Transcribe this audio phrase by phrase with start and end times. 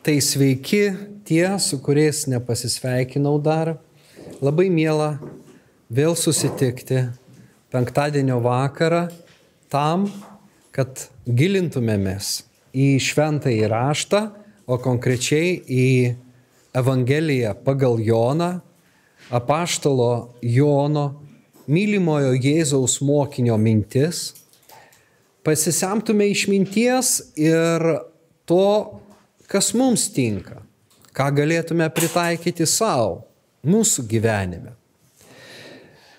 [0.00, 0.94] Tai sveiki
[1.28, 3.74] tie, su kuriais nepasisveikinau dar.
[4.40, 5.18] Labai mėla
[5.92, 7.02] vėl susitikti
[7.68, 9.02] penktadienio vakarą
[9.68, 10.06] tam,
[10.72, 12.30] kad gilintumėmės
[12.72, 14.22] į šventąjį raštą,
[14.64, 15.90] o konkrečiai į
[16.80, 18.54] Evangeliją pagal Joną,
[19.28, 21.04] apaštalo Jono,
[21.68, 24.30] mylimojo Jėzaus mokinio mintis,
[25.44, 27.84] pasisemtume išminties ir
[28.48, 28.64] to,
[29.50, 30.60] kas mums tinka,
[31.16, 33.24] ką galėtume pritaikyti savo,
[33.66, 34.76] mūsų gyvenime.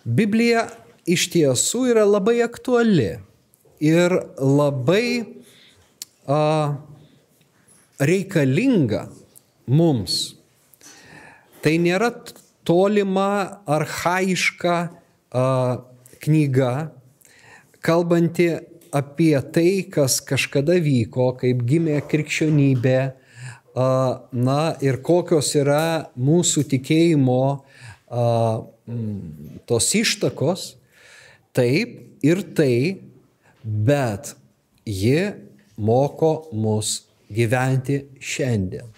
[0.04, 0.66] Biblija
[1.08, 3.14] iš tiesų yra labai aktuali
[3.82, 5.06] ir labai
[6.28, 6.42] a,
[8.02, 9.06] reikalinga
[9.70, 10.36] mums.
[11.62, 12.12] Tai nėra
[12.68, 15.46] tolima, arhaiška a,
[16.22, 16.74] knyga,
[17.82, 18.52] kalbanti
[18.92, 23.00] apie tai, kas kažkada vyko, kaip gimė krikščionybė,
[23.76, 27.44] na ir kokios yra mūsų tikėjimo
[29.68, 30.66] tos ištakos,
[31.56, 33.00] taip ir tai,
[33.64, 34.34] bet
[34.86, 35.32] ji
[35.78, 38.90] moko mus gyventi šiandien.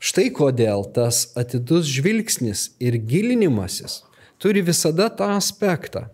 [0.00, 4.00] Štai kodėl tas atidus žvilgsnis ir gilinimasis
[4.40, 6.06] turi visada tą aspektą.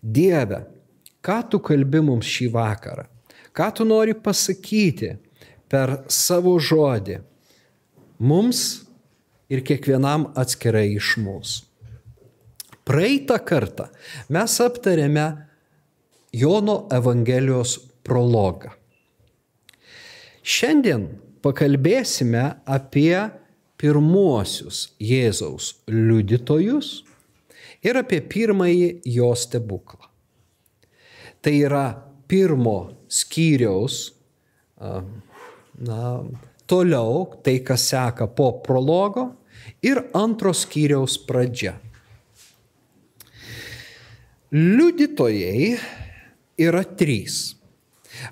[0.00, 0.62] Dieve,
[1.20, 3.04] ką tu kalbi mums šį vakarą?
[3.52, 5.12] Ką tu nori pasakyti
[5.68, 7.20] per savo žodį?
[8.18, 8.84] Mums
[9.52, 11.70] ir kiekvienam atskirai iš mūsų.
[12.84, 13.88] Praeitą kartą
[14.28, 15.24] mes aptarėme
[16.34, 18.74] Jono Evangelijos prologą.
[20.44, 21.06] Šiandien
[21.44, 23.16] pakalbėsime apie
[23.80, 26.90] pirmuosius Jėzaus liudytojus
[27.84, 30.10] ir apie pirmąjį jo stebuklą.
[31.44, 31.86] Tai yra
[32.28, 32.78] pirmo
[33.08, 34.10] skyriaus
[34.80, 36.00] na,
[36.66, 39.30] Toliau tai, kas seka po prologo
[39.84, 41.74] ir antros skyriaus pradžia.
[44.54, 45.74] Liudytojai
[46.62, 47.56] yra trys.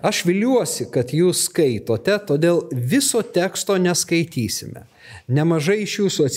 [0.07, 4.87] Aš viliuosi, kad jūs skaitote, todėl viso teksto neskaitysime.
[5.33, 6.29] Nemažai iš jūsų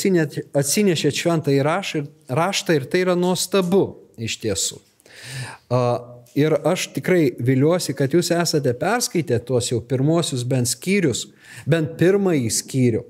[0.57, 3.85] atsinešė šventą raštą ir tai yra nuostabu
[4.17, 4.81] iš tiesų.
[6.35, 11.29] Ir aš tikrai viliuosi, kad jūs esate perskaitę tuos jau pirmosius bent skyrius,
[11.63, 13.03] bent pirmąjį skyrių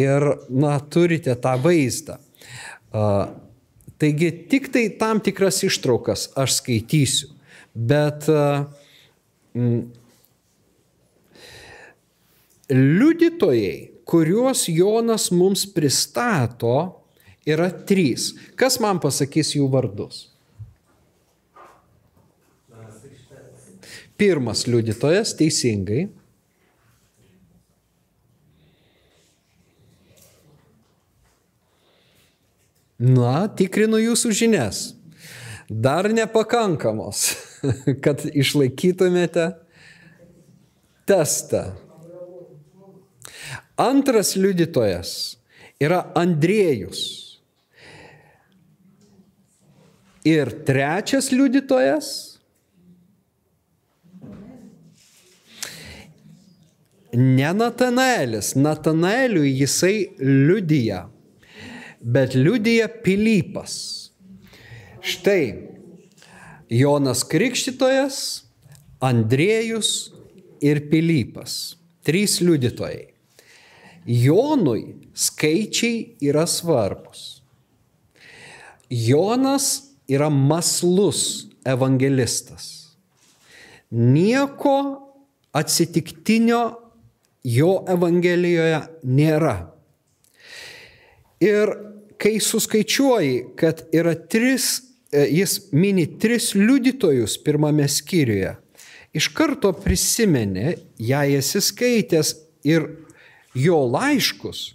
[0.00, 2.16] ir na, turite tą vaizdą.
[4.00, 7.28] Taigi tik tai tam tikras ištraukas aš skaitysiu,
[7.76, 8.26] bet
[12.72, 13.76] liudytojai,
[14.08, 17.04] kuriuos Jonas mums pristato,
[17.44, 18.32] yra trys.
[18.56, 20.31] Kas man pasakys jų vardus?
[24.20, 26.06] Pirmas liudytojas teisingai.
[33.02, 34.82] Na, tikrinu jūsų žinias.
[35.66, 37.32] Dar nepakankamos,
[38.04, 39.48] kad išlaikytumėte
[41.08, 41.72] testą.
[43.80, 45.38] Antras liudytojas
[45.82, 47.02] yra Andriejus.
[50.22, 52.31] Ir trečias liudytojas
[57.12, 58.54] ne Natanaelis.
[58.56, 61.08] Natanaeliui jisai liudyja,
[62.00, 63.74] bet liudyja Pilypas.
[65.02, 65.68] Štai
[66.70, 68.44] Jonas Krikštytojas,
[69.00, 70.12] Andriejus
[70.62, 71.76] ir Pilypas.
[72.02, 73.12] Trys liudytojai.
[74.06, 77.42] Jonui skaičiai yra svarbus.
[78.90, 82.96] Jonas yra maslus evangelistas.
[83.90, 84.74] Nieko
[85.52, 86.81] atsitiktinio
[87.44, 89.56] jo Evangelijoje nėra.
[91.42, 91.72] Ir
[92.22, 94.78] kai suskaičiuoji, kad yra tris,
[95.10, 98.54] e, jis mini tris liudytojus pirmame skyriuje,
[99.12, 102.86] iš karto prisimeni, jei esi skaitęs ir
[103.58, 104.72] jo laiškus,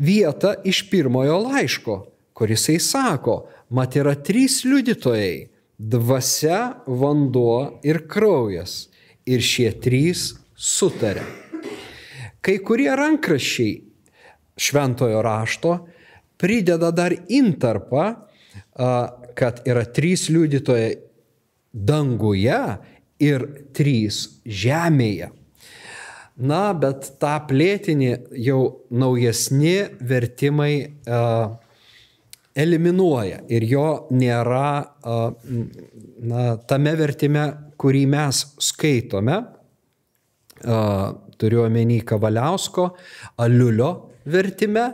[0.00, 1.98] vietą iš pirmojo laiško,
[2.34, 3.36] kuris jisai sako,
[3.70, 5.48] mat yra trys liudytojai-
[5.92, 8.88] dvasia, vanduo ir kraujas.
[9.26, 11.24] Ir šie trys sutarė.
[12.44, 13.78] Kai kurie rankraščiai
[14.60, 15.78] šventojo rašto
[16.38, 18.10] prideda dar intarpą,
[19.34, 20.92] kad yra trys liudytojai
[21.74, 22.60] danguje
[23.24, 25.30] ir trys žemėje.
[26.34, 28.10] Na, bet tą plėtinį
[28.42, 28.60] jau
[28.90, 31.52] naujesni vertimai uh,
[32.58, 35.28] eliminuoja ir jo nėra uh,
[36.26, 37.44] na, tame vertime,
[37.78, 39.38] kurį mes skaitome,
[40.64, 42.88] turiu omeny Kavaliausko,
[43.44, 43.90] Aliulio
[44.24, 44.88] vertime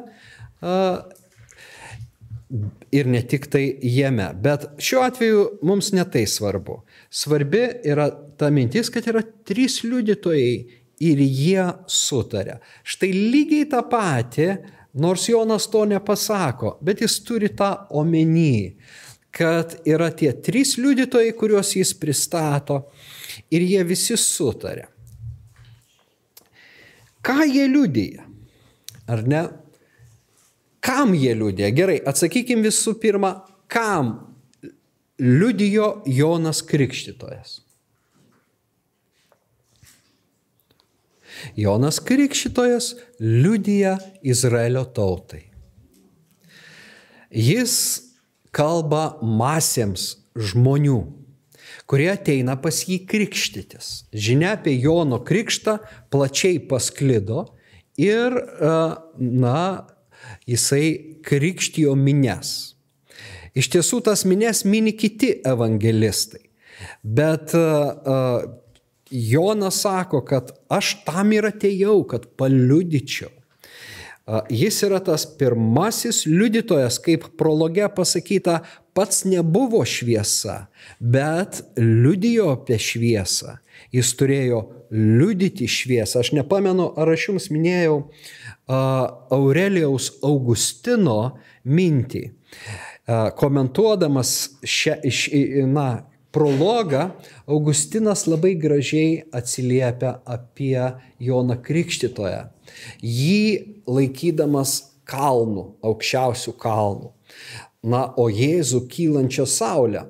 [2.91, 4.31] ir ne tik tai jame.
[4.43, 6.81] Bet šiuo atveju mums netai svarbu.
[7.11, 8.09] Svarbi yra
[8.39, 12.59] ta mintis, kad yra trys liudytojai ir jie sutarė.
[12.85, 14.51] Štai lygiai tą patį,
[15.01, 18.75] nors Jonas to nepasako, bet jis turi tą omeny,
[19.31, 22.83] kad yra tie trys liudytojai, kuriuos jis pristato
[23.55, 24.90] ir jie visi sutarė.
[27.23, 28.27] Ką jie liudyja?
[29.11, 29.43] Ar ne?
[30.81, 31.69] Kam jie liūdė?
[31.77, 33.35] Gerai, atsakykim visų pirma,
[33.71, 34.15] kam
[35.21, 37.61] liudijo Jonas Krikštytojas.
[41.57, 45.47] Jonas Krikštytojas liudija Izraelio tautai.
[47.31, 47.75] Jis
[48.51, 50.99] kalba masėms žmonių,
[51.91, 53.89] kurie ateina pas jį krikštytis.
[54.15, 55.81] Žinia apie Jono krikštą
[56.13, 57.49] plačiai pasklido
[57.99, 58.37] ir,
[59.19, 59.63] na,
[60.47, 62.77] jisai krikštijo mines.
[63.59, 66.45] Iš tiesų tas mines mini kiti evangelistai.
[67.03, 68.47] Bet uh,
[69.11, 73.33] Jonas sako, kad aš tam ir atėjau, kad paliudyčiau.
[74.31, 78.61] Uh, jis yra tas pirmasis liudytojas, kaip prologe pasakyta,
[78.95, 80.69] pats nebuvo šviesa,
[81.01, 83.57] bet liudijo apie šviesą.
[83.91, 84.61] Jis turėjo
[84.95, 86.23] liudyti šviesą.
[86.23, 87.97] Aš nepamenu, ar aš jums minėjau
[88.71, 92.29] Aurelijaus Augustino mintį.
[93.41, 95.01] Komentuodamas šią,
[95.73, 95.89] na,
[96.31, 97.09] prologą,
[97.51, 100.79] Augustinas labai gražiai atsiliepia apie
[101.19, 102.47] Joną Krikštytoją.
[103.03, 104.77] Jį laikydamas
[105.11, 107.11] kalnų, aukščiausių kalnų.
[107.91, 110.05] Na, o Jėzų kylančią saulę.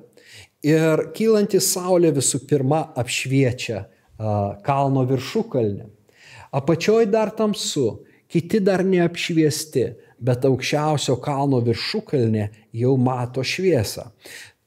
[0.61, 3.85] Ir kylanti saulė visų pirma apšviečia
[4.65, 5.87] kalno viršukalnę.
[6.51, 9.85] Apačioj dar tamsu, kiti dar neapšviesti,
[10.21, 14.11] bet aukščiausio kalno viršukalnė jau mato šviesą.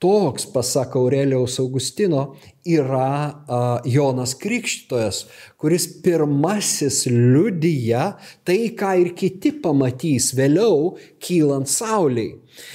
[0.04, 2.34] Toks, pasak Aurelijaus Augustino,
[2.68, 3.08] yra
[3.48, 5.22] a, Jonas Krikštytojas,
[5.56, 8.10] kuris pirmasis liudyja
[8.44, 10.92] tai, ką ir kiti pamatys vėliau
[11.24, 12.34] kylant Sauliai.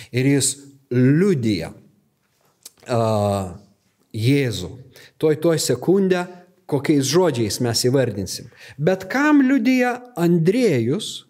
[0.09, 0.55] Ir jis
[0.89, 1.69] liudyja
[2.89, 2.99] a,
[4.09, 4.73] Jėzų.
[5.21, 6.25] Tuoj, tuoj sekundę
[6.69, 8.49] kokiais žodžiais mes įvardinsim.
[8.77, 11.27] Bet kam liudyja Andrėjus?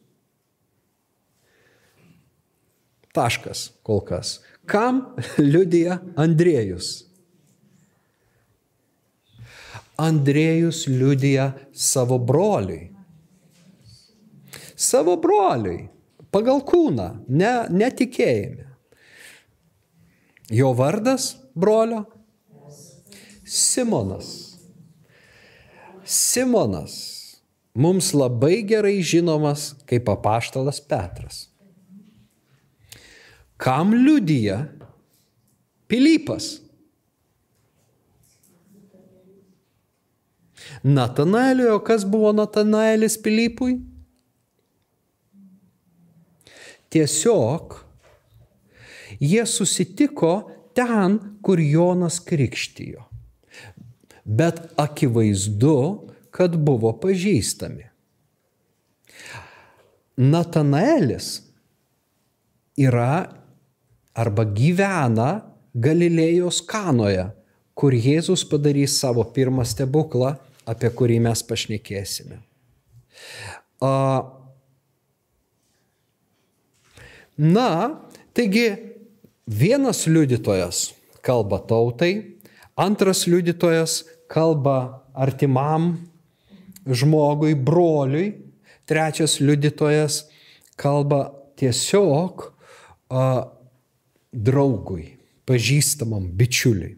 [3.15, 4.37] Taškas kol kas.
[4.69, 5.01] Kam
[5.42, 6.92] liudyja Andrėjus?
[10.00, 12.92] Andrėjus liudyja savo broliui.
[14.80, 15.89] Savo broliui.
[16.30, 18.68] Pagal kūną, ne, netikėjime.
[20.54, 22.04] Jo vardas brolio?
[23.50, 24.30] Simonas.
[26.06, 26.95] Simonas
[27.74, 31.48] mums labai gerai žinomas kaip apaštalas Petras.
[33.59, 34.63] Kam liudyja
[35.89, 36.61] Pilypas?
[40.83, 43.75] Natanaelio, kas buvo Natanaelis Pilypui?
[46.89, 47.75] Tiesiog
[49.19, 50.33] jie susitiko
[50.77, 53.09] ten, kur Jonas krikštijo
[54.29, 57.87] bet akivaizdu, kad buvo pažįstami.
[60.18, 61.30] Natanaelis
[62.78, 63.38] yra
[64.18, 65.30] arba gyvena
[65.80, 67.30] Galilėjos kanoje,
[67.78, 70.33] kur Jėzus padarys savo pirmą stebuklą,
[70.69, 72.42] apie kurį mes pašnekėsime.
[77.39, 77.69] Na,
[78.35, 78.66] taigi
[79.47, 80.89] vienas liudytojas
[81.23, 82.35] kalba tautai,
[82.75, 85.94] antras liudytojas kalba artimam
[86.89, 88.33] žmogui, broliui,
[88.89, 90.25] trečias liudytojas
[90.80, 92.49] kalba tiesiog
[93.09, 93.23] a,
[94.33, 95.18] draugui,
[95.50, 96.95] pažįstamam, bičiuliui.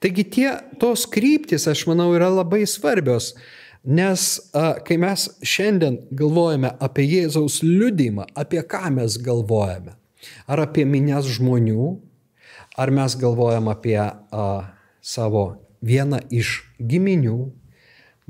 [0.00, 3.34] Taigi tie tos kryptis, aš manau, yra labai svarbios,
[3.84, 9.96] nes a, kai mes šiandien galvojame apie Jėzaus liudymą, apie ką mes galvojame?
[10.48, 11.94] Ar apie minės žmonių,
[12.80, 14.46] ar mes galvojam apie a,
[15.00, 15.44] savo
[15.84, 17.38] vieną iš giminių,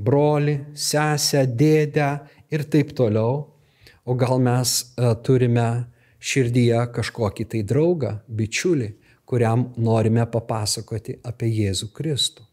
[0.00, 2.10] broli, sesę, dėdę
[2.52, 3.46] ir taip toliau.
[4.06, 5.86] O gal mes uh, turime
[6.20, 8.90] širdyje kažkokį tai draugą, bičiulį,
[9.24, 12.46] kuriam norime papasakoti apie Jėzų Kristų.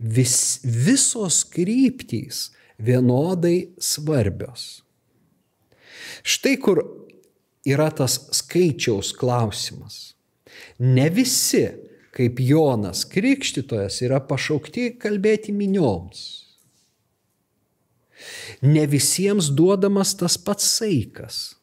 [0.00, 2.48] Vis, visos kryptys
[2.80, 4.80] vienodai svarbios.
[6.24, 6.80] Štai kur
[7.68, 10.14] yra tas skaičiaus klausimas.
[10.80, 11.66] Ne visi
[12.16, 16.24] kaip Jonas Krikštytojas yra pašaukti kalbėti minioms.
[18.64, 21.59] Ne visiems duodamas tas pats saikas.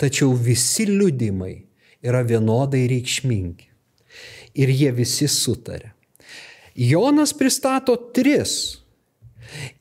[0.00, 1.54] Tačiau visi liudimai
[2.04, 3.70] yra vienodai reikšmingi.
[4.54, 5.90] Ir jie visi sutarė.
[6.74, 8.80] Jonas pristato tris.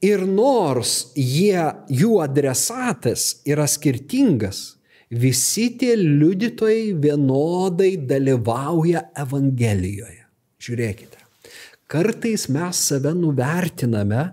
[0.05, 1.57] Ir nors jie,
[1.89, 4.75] jų adresatas yra skirtingas,
[5.09, 10.21] visi tie liudytojai vienodai dalyvauja Evangelijoje.
[10.63, 11.19] Žiūrėkite,
[11.91, 14.29] kartais mes save nuvertiname,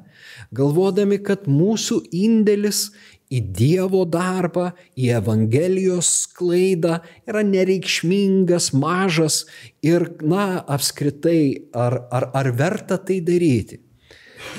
[0.54, 2.90] galvodami, kad mūsų indėlis
[3.30, 6.98] į Dievo darbą, į Evangelijos sklaidą
[7.30, 9.44] yra nereikšmingas, mažas
[9.86, 13.78] ir, na, apskritai, ar, ar, ar verta tai daryti.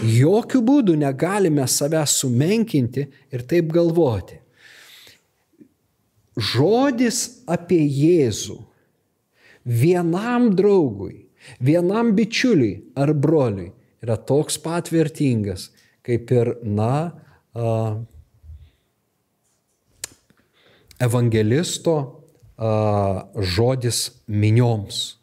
[0.06, 4.38] Jokių būdų negalime savęs sumenkinti ir taip galvoti.
[6.38, 8.56] Žodis apie Jėzų
[9.68, 11.28] vienam draugui,
[11.60, 15.70] vienam bičiuliui ar broliui yra toks pat vertingas,
[16.06, 17.12] kaip ir, na,
[17.54, 17.68] a,
[21.01, 25.17] evangelisto a, žodis minioms.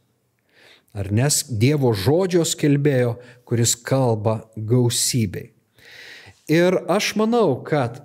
[0.98, 3.16] Ar nes Dievo žodžio skelbėjo,
[3.46, 5.52] kuris kalba gausybei.
[6.48, 8.02] Ir aš manau, kad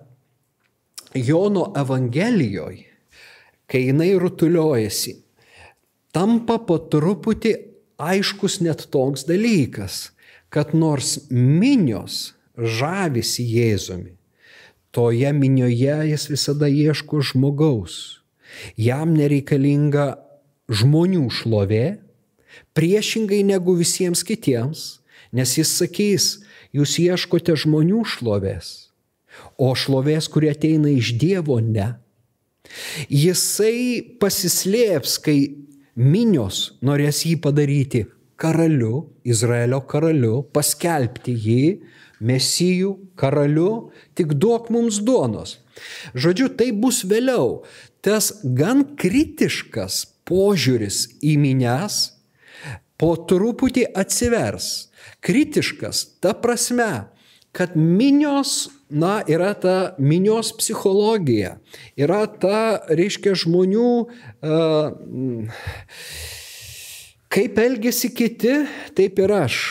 [1.15, 2.93] Jono Evangelijoje
[3.73, 5.15] kai jinai rutuliojasi,
[6.13, 7.53] tampa po truputį
[7.97, 10.11] aiškus net toks dalykas,
[10.53, 14.13] kad nors minios žavisi Jėzumi,
[14.93, 18.21] toje minioje jis visada ieško žmogaus.
[18.77, 20.13] Jam nereikalinga
[20.69, 21.85] žmonių šlovė,
[22.77, 25.01] priešingai negu visiems kitiems,
[25.33, 26.27] nes jis sakys,
[26.77, 28.93] jūs ieškote žmonių šlovės,
[29.57, 31.95] o šlovės, kurie ateina iš Dievo, ne.
[33.09, 35.37] Jisai pasislėps, kai
[35.97, 38.05] minios norės jį padaryti
[38.37, 41.65] karaliu, Izraelio karaliu, paskelbti jį,
[42.23, 45.59] mesijų karaliu, tik duok mums duonos.
[46.15, 47.63] Žodžiu, tai bus vėliau.
[48.03, 52.03] Tas gan kritiškas požiūris į minės
[52.99, 54.89] po truputį atsivers.
[55.23, 57.07] Kritiškas ta prasme,
[57.55, 61.57] kad minios na, yra ta minios psichologija,
[61.97, 63.91] yra ta, reiškia, žmonių,
[64.45, 64.93] uh,
[67.33, 68.59] kaip elgesi kiti,
[68.97, 69.61] taip ir aš.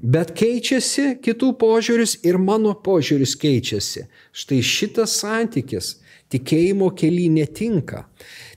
[0.00, 4.06] Bet keičiasi kitų požiūris ir mano požiūris keičiasi.
[4.32, 5.98] Štai šitas santykis
[6.32, 8.06] tikėjimo keli netinka.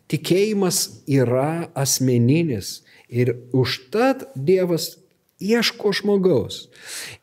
[0.07, 4.93] Tikėjimas yra asmeninis ir užtat Dievas
[5.43, 6.67] ieško žmogaus.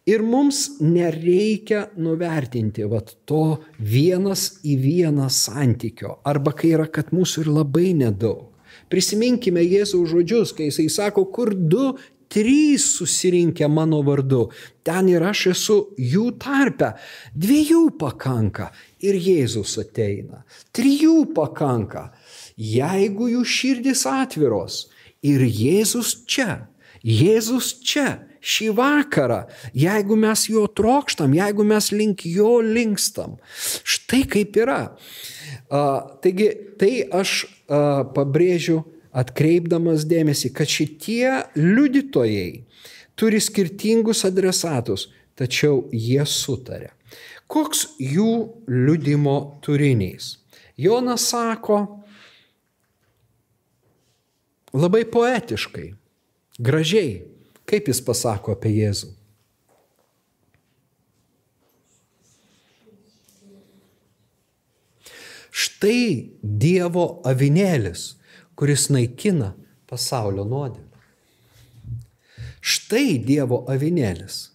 [0.04, 7.46] Ir mums nereikia nuvertinti vat, to vienas į vieną santykio, arba kai yra, kad mūsų
[7.46, 8.48] ir labai nedaug.
[8.90, 11.94] Prisiminkime Jėzaus žodžius, kai jisai sako, kur du,
[12.30, 14.48] trys susirinkę mano vardu,
[14.86, 16.92] ten ir aš esu jų tarpe.
[17.34, 18.70] Dviejų pakanka
[19.02, 20.44] ir Jėzus ateina.
[20.76, 22.10] Trijų pakanka,
[22.56, 24.84] jeigu jų širdis atviros
[25.26, 26.66] ir Jėzus čia.
[27.00, 29.40] Jėzus čia, šį vakarą,
[29.76, 33.38] jeigu mes jo trokštam, jeigu mes link jo linkstam.
[33.84, 34.80] Štai kaip yra.
[35.72, 35.80] A,
[36.20, 42.64] taigi tai aš a, pabrėžiu atkreipdamas dėmesį, kad šitie liudytojai
[43.18, 46.92] turi skirtingus adresatus, tačiau jie sutarė.
[47.50, 48.32] Koks jų
[48.70, 50.36] liudimo turinys?
[50.78, 51.80] Jonas sako
[54.72, 55.88] labai poetiškai,
[56.62, 57.24] gražiai,
[57.66, 59.10] kaip jis pasako apie Jėzų.
[65.50, 68.19] Štai Dievo avinėlis,
[68.60, 69.54] kuris naikina
[69.88, 70.84] pasaulio nuodėmę.
[72.60, 74.50] Štai Dievo avinėlis.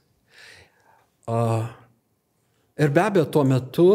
[2.75, 3.87] Ir be abejo, tuo metu,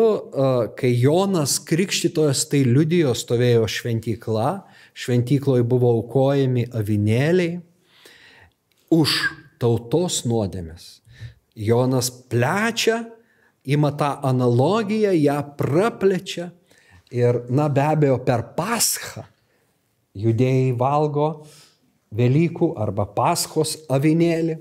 [0.74, 4.50] kai Jonas Krikštytojas tai liudijo, stovėjo šventykla,
[4.98, 7.60] šventykloje buvo aukojami avinėliai,
[8.90, 9.16] už
[9.62, 11.04] tautos nuodėmės.
[11.54, 13.04] Jonas plečia,
[13.62, 16.50] ima tą analogiją, ją praplečia
[17.14, 19.30] ir, na be abejo, per paschą
[20.18, 21.30] judėjai valgo
[22.10, 24.56] Velykų arba Paskos avinėlį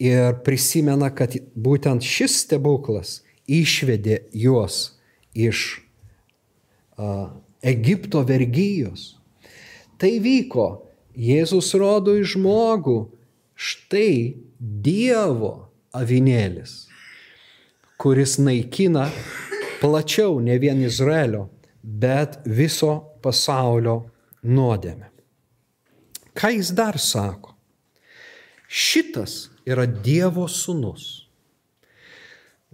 [0.00, 4.94] ir prisimena, kad būtent šis stebuklas išvedė juos
[5.36, 5.82] iš
[6.96, 7.28] uh,
[7.60, 9.18] Egipto vergyjos.
[10.00, 10.68] Tai vyko,
[11.14, 12.96] Jėzus rodo į žmogų,
[13.54, 16.88] Štai Dievo avinėlis,
[18.02, 19.04] kuris naikina
[19.78, 21.44] plačiau ne vien Izraelio,
[21.78, 24.00] bet viso pasaulio
[24.44, 25.10] nuodėmę.
[26.34, 27.54] Ką jis dar sako?
[28.68, 31.24] Šitas yra Dievo sunus.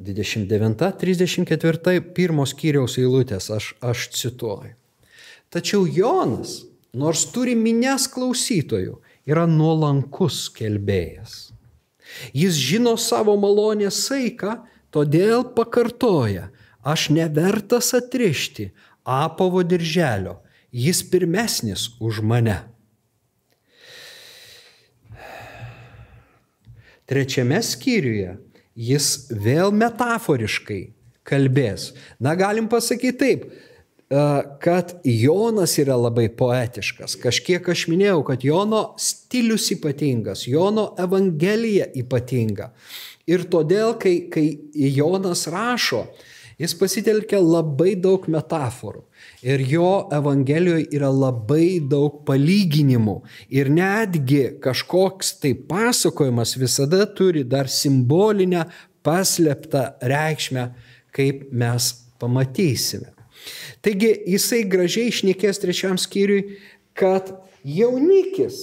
[0.00, 4.74] 29-34 pirmos skyriaus eilutės aš, aš cituoju.
[5.52, 6.62] Tačiau Jonas,
[6.96, 8.96] nors turi minės klausytojų,
[9.28, 11.50] yra nuolankus kelbėjas.
[12.32, 16.48] Jis žino savo malonės saiką, todėl pakartoja,
[16.82, 18.70] aš nevertas atrišti
[19.04, 20.40] apavo dirželio,
[20.72, 22.58] jis pirmesnis už mane.
[27.10, 28.36] Trečiame skyriuje
[28.78, 30.82] jis vėl metaforiškai
[31.26, 31.90] kalbės.
[32.22, 34.22] Na, galim pasakyti taip, e,
[34.62, 37.18] kad Jonas yra labai poetiškas.
[37.20, 42.70] Kažkiek aš minėjau, kad Jono stilius ypatingas, Jono evangelija ypatinga.
[43.30, 46.06] Ir todėl, kai, kai Jonas rašo,
[46.60, 49.04] jis pasitelkia labai daug metaforų.
[49.42, 53.20] Ir jo Evangelijoje yra labai daug palyginimų.
[53.56, 58.66] Ir netgi kažkoks tai pasakojimas visada turi dar simbolinę,
[59.00, 60.66] paslėptą reikšmę,
[61.16, 61.88] kaip mes
[62.20, 63.14] pamatysime.
[63.80, 66.58] Taigi jisai gražiai išnekės trečiam skyriui,
[66.92, 67.32] kad
[67.64, 68.60] jaunikis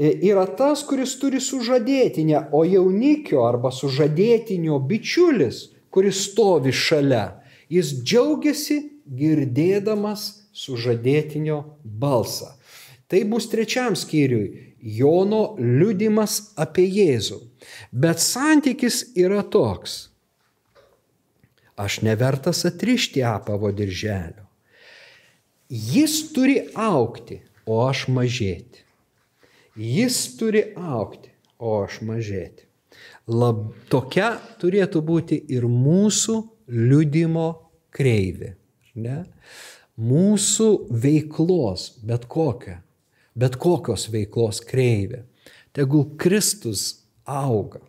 [0.00, 8.80] yra tas, kuris turi sužadėtinę, o jaunikio arba sužadėtinio bičiulis, kuris stovi šalia, jis džiaugiasi
[9.06, 12.54] girdėdamas sužadėtinio balsą.
[13.08, 17.38] Tai bus trečiam skyriui Jono liudimas apie Jėzų.
[17.92, 20.10] Bet santykis yra toks.
[21.80, 24.44] Aš nevertas atrišti apavo dirželio.
[25.68, 28.84] Jis turi aukti, o aš mažėti.
[29.74, 32.68] Jis turi aukti, o aš mažėti.
[33.26, 36.36] Lab, tokia turėtų būti ir mūsų
[36.68, 37.48] liudimo
[37.90, 38.52] kreivė
[38.94, 39.22] ne?
[39.94, 42.80] Mūsų veiklos, bet kokia,
[43.38, 45.22] bet kokios veiklos kreivė.
[45.74, 47.82] Tegul Kristus auga,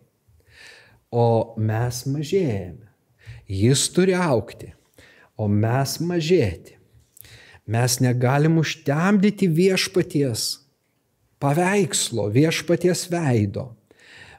[1.10, 2.86] o mes mažėjame.
[3.46, 4.72] Jis turi aukti,
[5.38, 6.74] o mes mažėti.
[7.66, 10.46] Mes negalim užtemdyti viešpaties
[11.42, 13.70] paveikslo, viešpaties veido.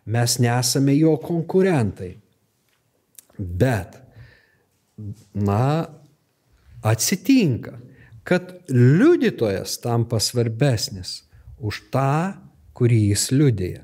[0.08, 2.16] Mes nesame jo konkurentai.
[3.38, 3.98] Bet,
[5.36, 5.88] na,
[6.88, 7.78] atsitinka,
[8.28, 11.22] kad liudytojas tampa svarbesnis
[11.60, 12.36] už tą,
[12.78, 13.84] kurį jis liudėja.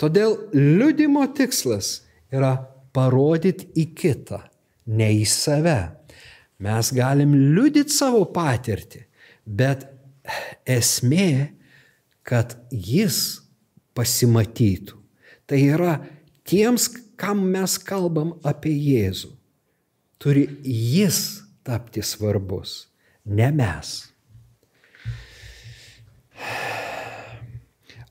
[0.00, 2.00] Todėl liudimo tikslas
[2.34, 2.54] yra
[2.94, 4.40] parodyti į kitą,
[4.86, 5.78] ne į save.
[6.62, 9.04] Mes galim liudyti savo patirtį,
[9.44, 9.86] bet
[10.66, 11.54] esmė,
[12.24, 13.40] kad jis
[13.94, 14.96] pasimatytų.
[15.44, 15.98] Tai yra
[16.48, 16.88] tiems,
[17.20, 19.34] kam mes kalbam apie Jėzų.
[20.18, 22.84] Turi jis tapti svarbus,
[23.24, 23.94] ne mes.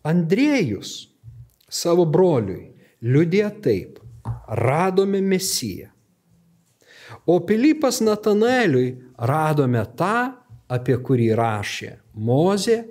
[0.04, 0.94] Andriejus
[1.70, 4.00] savo broliui liudė taip,
[4.48, 5.90] radome Mesiją.
[7.30, 8.90] O Pilypas Natanaeliui
[9.30, 10.34] radome tą,
[10.68, 12.82] apie kurį rašė Mozė,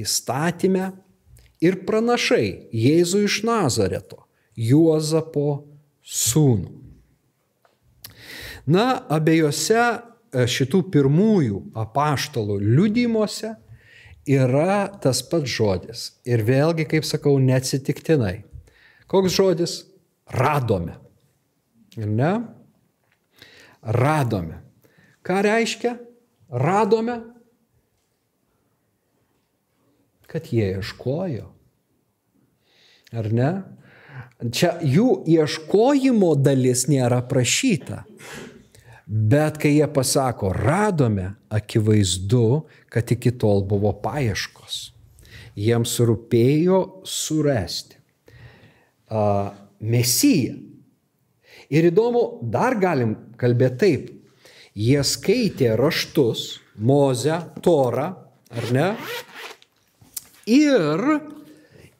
[0.00, 0.90] įstatymę
[1.64, 4.22] ir pranašai Jėzų iš Nazareto,
[4.56, 5.66] Juozapo
[6.00, 6.75] sūnų.
[8.66, 13.52] Na, abiejose e, šitų pirmųjų apaštalų liudymuose
[14.26, 16.08] yra tas pats žodis.
[16.26, 18.40] Ir vėlgi, kaip sakau, neatsitiktinai.
[19.06, 19.78] Koks žodis?
[20.34, 20.98] Radome.
[21.96, 22.32] Ne?
[23.82, 24.60] Radome.
[25.26, 25.94] Ką reiškia?
[26.50, 27.20] Radome,
[30.26, 31.46] kad jie ieškojo.
[33.16, 33.50] Ar ne?
[34.52, 38.02] Čia jų ieškojimo dalis nėra prašyta.
[39.06, 44.80] Bet kai jie pasako, radome, akivaizdu, kad iki tol buvo paieškos.
[45.56, 48.00] Jiems rūpėjo surasti
[49.14, 50.58] uh, mesiją.
[51.70, 54.10] Ir įdomu, dar galim kalbėti taip.
[54.76, 58.10] Jie skaitė raštus, Mozę, Torą,
[58.52, 58.90] ar ne?
[60.50, 61.06] Ir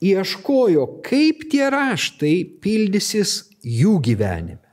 [0.05, 4.66] ieškojo, kaip tie raštai pildysis jų gyvenime.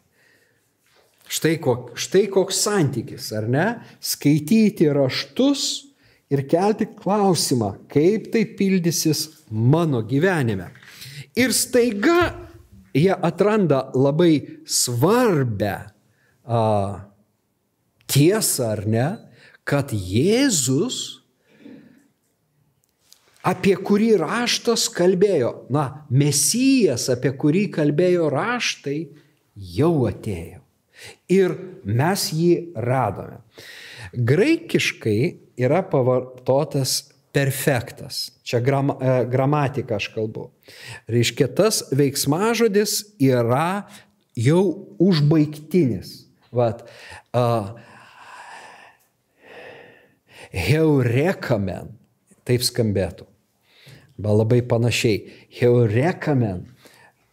[1.33, 3.65] Štai, kok, štai koks santykis, ar ne?
[4.03, 5.63] Skaityti raštus
[6.29, 10.69] ir kelti klausimą, kaip tai pildysis mano gyvenime.
[11.33, 12.35] Ir staiga
[12.93, 15.73] jie atranda labai svarbę
[16.45, 16.61] a,
[18.05, 19.09] tiesą, ar ne,
[19.65, 21.23] kad Jėzus,
[23.41, 28.99] apie kurį raštas kalbėjo, na, Mesijas, apie kurį kalbėjo raštai,
[29.55, 30.62] jau atėjo
[31.31, 33.41] ir mes jį radome.
[34.13, 35.17] Graikiškai
[35.57, 38.31] yra pavartotas perfektas.
[38.45, 40.51] Čia gram, e, gramatika aš kalbu.
[41.09, 43.87] Reiškia, tas veiksmažodis yra
[44.37, 46.21] jau užbaigtinis.
[46.53, 46.83] Vat,
[47.33, 47.73] uh,
[50.53, 51.95] heurekamen,
[52.45, 53.25] taip skambėtų.
[54.21, 55.23] Bet labai panašiai.
[55.57, 56.67] Heurekamen,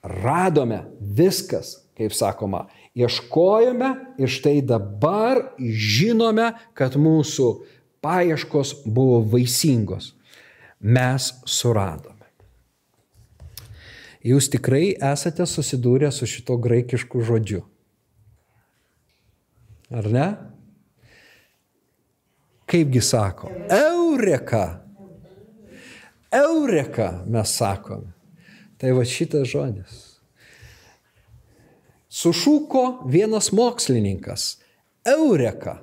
[0.00, 7.50] radome viskas, kaip sakoma, ieškojome ir štai dabar žinome, kad mūsų
[8.02, 10.14] paieškos buvo vaisingos.
[10.80, 12.16] Mes suradome.
[14.24, 17.62] Jūs tikrai esate susidūrę su šito graikišku žodžiu.
[19.90, 20.26] Ar ne?
[22.70, 23.50] Kaipgi sako?
[23.74, 24.64] Eureka.
[26.30, 28.12] Eureka mes sakome.
[28.78, 30.09] Tai va šitas žodis.
[32.10, 34.58] Sušūko vienas mokslininkas.
[35.06, 35.78] Eureka.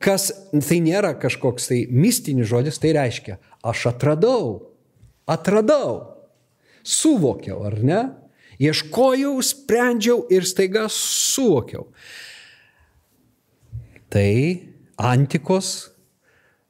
[0.00, 4.72] Kas tai nėra kažkoks tai mistinis žodis, tai reiškia, aš atradau.
[5.28, 6.16] Atradau.
[6.86, 8.02] Suvokiau, ar ne?
[8.62, 11.90] Ieškojau, sprendžiau ir staiga suvokiau.
[14.08, 14.32] Tai
[14.96, 15.90] antikos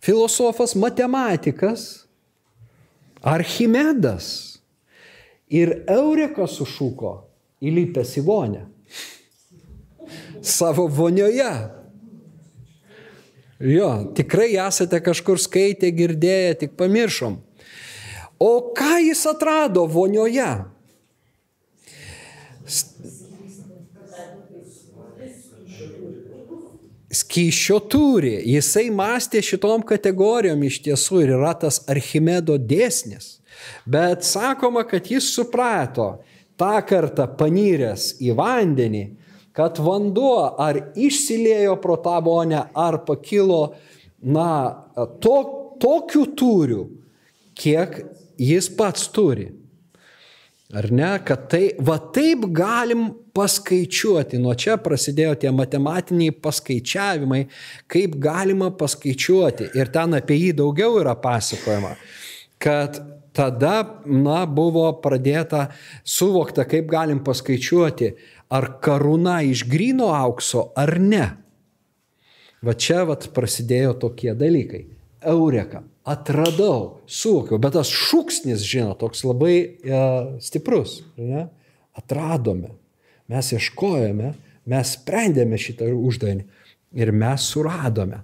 [0.03, 2.07] filosofas, matematikas,
[3.27, 4.61] Archimedas
[5.51, 7.13] ir Eureka sušuko
[7.59, 8.61] įlipęs į vonę.
[10.47, 11.51] Savo vonioje.
[13.59, 17.41] Jo, tikrai esate kažkur skaitę, girdėję, tik pamiršom.
[18.39, 20.51] O ką jis atrado vonioje?
[27.17, 28.35] skyšio turi.
[28.51, 33.39] Jisai mąstė šitom kategorijom iš tiesų ir yra tas Archimedo dėsnis.
[33.89, 36.09] Bet sakoma, kad jis suprato
[36.61, 39.05] tą kartą panyręs į vandenį,
[39.57, 43.63] kad vanduo ar išsiliejo pro tą vonę, ar pakilo,
[44.21, 44.49] na,
[45.21, 45.37] to,
[45.81, 46.83] tokiu turiu,
[47.57, 48.03] kiek
[48.37, 49.49] jis pats turi.
[50.77, 57.45] Ar ne, kad tai, va taip galim paskaičiuoti, nuo čia prasidėjo tie matematiniai paskaičiavimai,
[57.89, 59.71] kaip galima paskaičiuoti.
[59.79, 61.95] Ir ten apie jį daugiau yra pasakojama,
[62.59, 62.99] kad
[63.37, 63.77] tada,
[64.09, 65.69] na, buvo pradėta
[66.03, 68.11] suvokta, kaip galim paskaičiuoti,
[68.53, 71.27] ar karūna iš grino aukso ar ne.
[72.63, 74.87] Va čia vat prasidėjo tokie dalykai.
[75.27, 80.03] Eureka atradau, suvokiau, bet tas šūksnis, žinot, toks labai e,
[80.45, 81.01] stiprus.
[81.19, 81.49] Ne?
[81.99, 82.71] Atradome,
[83.33, 84.31] mes ieškojome,
[84.71, 86.47] mes sprendėme šitą uždavinį
[87.03, 88.23] ir mes suradome.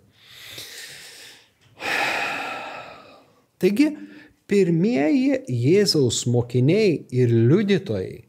[3.62, 3.88] Taigi,
[4.50, 8.20] pirmieji Jėzaus mokiniai ir liudytojai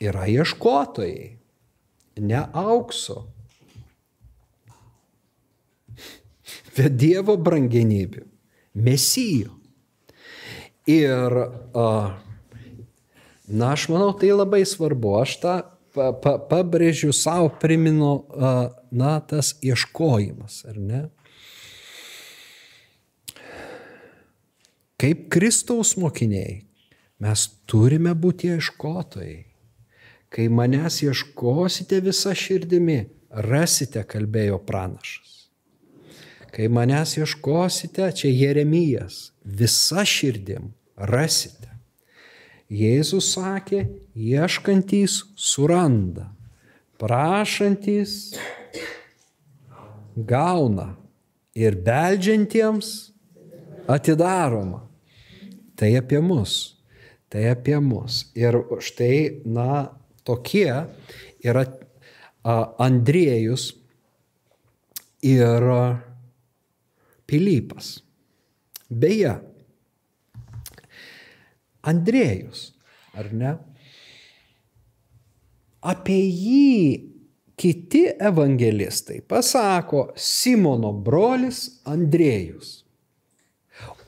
[0.00, 1.36] yra ieškotojai,
[2.20, 3.26] ne aukso,
[6.76, 8.24] bet Dievo brangenybių
[8.74, 9.52] mesijų.
[10.90, 11.36] Ir,
[13.46, 15.12] na, aš manau, tai labai svarbu.
[15.20, 15.54] Aš tą
[15.94, 18.24] pa, pa, pabrėžiu savo, priminu,
[18.90, 21.02] na, tas ieškojimas, ar ne?
[25.00, 26.60] Kaip Kristaus mokiniai,
[27.24, 29.49] mes turime būti ieškotojai.
[30.30, 35.50] Kai manęs ieškosite visą širdimi, rasite, kalbėjo pranašas.
[36.54, 41.70] Kai manęs ieškosite, čia Jeremijas, visa širdim rasite.
[42.70, 43.82] Jėzus sakė,
[44.14, 46.28] ieškantys suranda,
[47.02, 48.36] prašantys
[50.14, 50.92] gauna
[51.58, 53.10] ir beldžiantiems
[53.90, 54.84] atidaroma.
[55.74, 56.76] Tai apie mus.
[57.30, 58.26] Tai apie mus.
[58.36, 59.99] Ir štai, na,
[60.30, 60.70] tokie
[61.42, 61.66] yra
[62.78, 63.72] Andriejus
[65.26, 65.66] ir
[67.30, 68.00] Pilypas.
[68.90, 69.36] Beje,
[71.86, 72.70] Andrėjus,
[73.14, 73.52] ar ne?
[75.80, 77.10] Apie jį
[77.60, 82.80] kiti evangelistai pasako Simono brolis Andrėjus.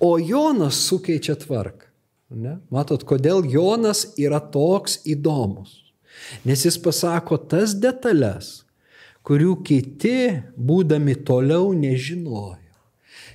[0.03, 1.89] O Jonas sukeičia tvarką.
[2.33, 2.59] Ne?
[2.73, 5.82] Matot, kodėl Jonas yra toks įdomus.
[6.45, 8.63] Nes jis pasako tas detalės,
[9.27, 12.59] kurių kiti, būdami toliau, nežinojo.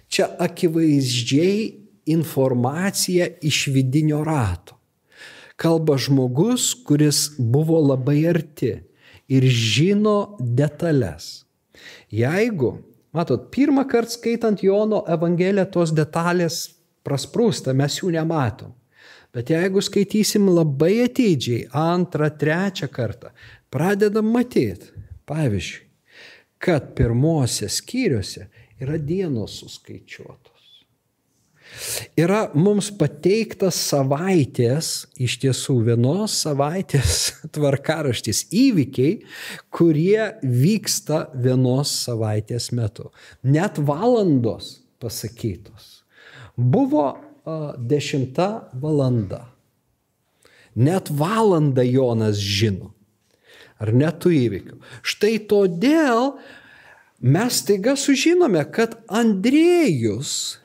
[0.08, 4.78] Čia akivaizdžiai informacija iš vidinio rato.
[5.58, 8.76] Kalba žmogus, kuris buvo labai arti
[9.28, 11.48] ir žino detalės.
[12.14, 12.78] Jeigu,
[13.12, 16.62] matot, pirmą kartą skaitant Jono Evangeliją, tos detalės
[17.08, 18.72] prasprūsta, mes jų nematom.
[19.38, 23.30] Bet jeigu skaitysim labai atidžiai, antrą, trečią kartą,
[23.70, 24.90] pradedam matyti,
[25.30, 25.84] pavyzdžiui,
[26.58, 28.48] kad pirmosiose skyriuose
[28.82, 30.56] yra dienos suskaičiuotos.
[32.18, 37.20] yra mums pateiktas savaitės, iš tiesų vienos savaitės
[37.54, 39.20] tvarkaraštis įvykiai,
[39.70, 43.12] kurie vyksta vienos savaitės metu.
[43.44, 46.02] Net valandos pasakytos.
[46.58, 47.12] Buvo
[47.48, 49.46] a, dešimta valanda.
[50.76, 52.92] Net valandą Jonas žino.
[53.80, 54.78] Ar netų įvykių.
[55.06, 56.36] Štai todėl
[57.22, 60.58] mes taiga sužinome, kad Andrėjus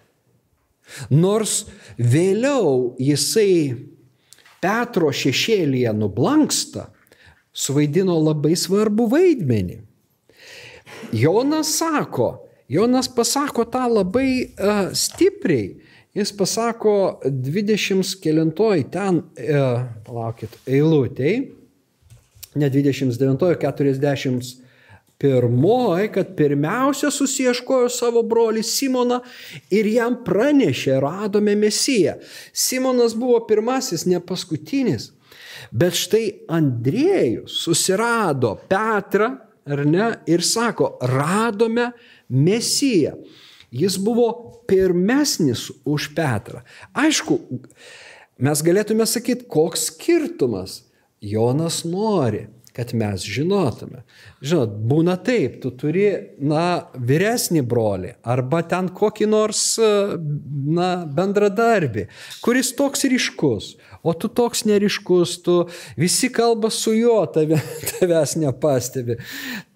[1.10, 1.64] Nors
[1.96, 3.88] vėliau jisai
[4.62, 6.90] Petro šešėlyje nublanksta,
[7.52, 9.80] suvaidino labai svarbu vaidmenį.
[11.16, 15.74] Jonas sako, Jonas pasako tą labai uh, stipriai.
[16.14, 21.38] Jis pasako 20 kelintoj ten, uh, palaukit, eilutėj,
[22.60, 24.62] ne 29, 40
[25.22, 29.20] Pirmoji, kad pirmiausia susieškojo savo brolį Simoną
[29.70, 32.16] ir jam pranešė, radome Mesiją.
[32.50, 35.12] Simonas buvo pirmasis, ne paskutinis.
[35.70, 39.30] Bet štai Andriejus susirado Petrą,
[39.62, 41.92] ar ne, ir sako, radome
[42.26, 43.14] Mesiją.
[43.72, 44.28] Jis buvo
[44.68, 46.62] pirmesnis už Petrą.
[46.92, 47.38] Aišku,
[48.42, 50.82] mes galėtume sakyti, koks skirtumas.
[51.22, 54.02] Jonas nori, kad mes žinotume.
[54.42, 56.06] Žinot, būna taip, tu turi,
[56.40, 62.08] na, vyresnį brolį arba ten kokį nors, na, bendradarbį,
[62.44, 65.56] kuris toks ryškus, o tu toks neriškus, tu
[65.96, 67.60] visi kalba su juo, tave,
[67.90, 69.18] tavęs nepastebi.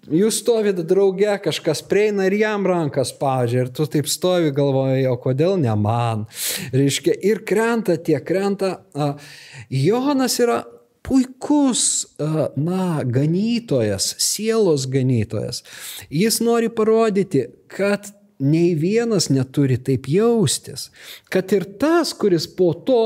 [0.07, 5.17] Jūs stovit drauge, kažkas prieina ir jam rankas spaudžia ir tu taip stovi galvoji, o
[5.19, 6.23] kodėl ne man.
[6.71, 8.77] Reiškia, ir krenta tie, krenta.
[9.67, 10.61] Johanas yra
[11.07, 11.81] puikus,
[12.55, 15.63] na, ganytojas, sielos ganytojas.
[16.11, 18.07] Jis nori parodyti, kad
[18.39, 20.87] nei vienas neturi taip jaustis,
[21.33, 22.13] kad ir tas,
[22.57, 23.01] po to,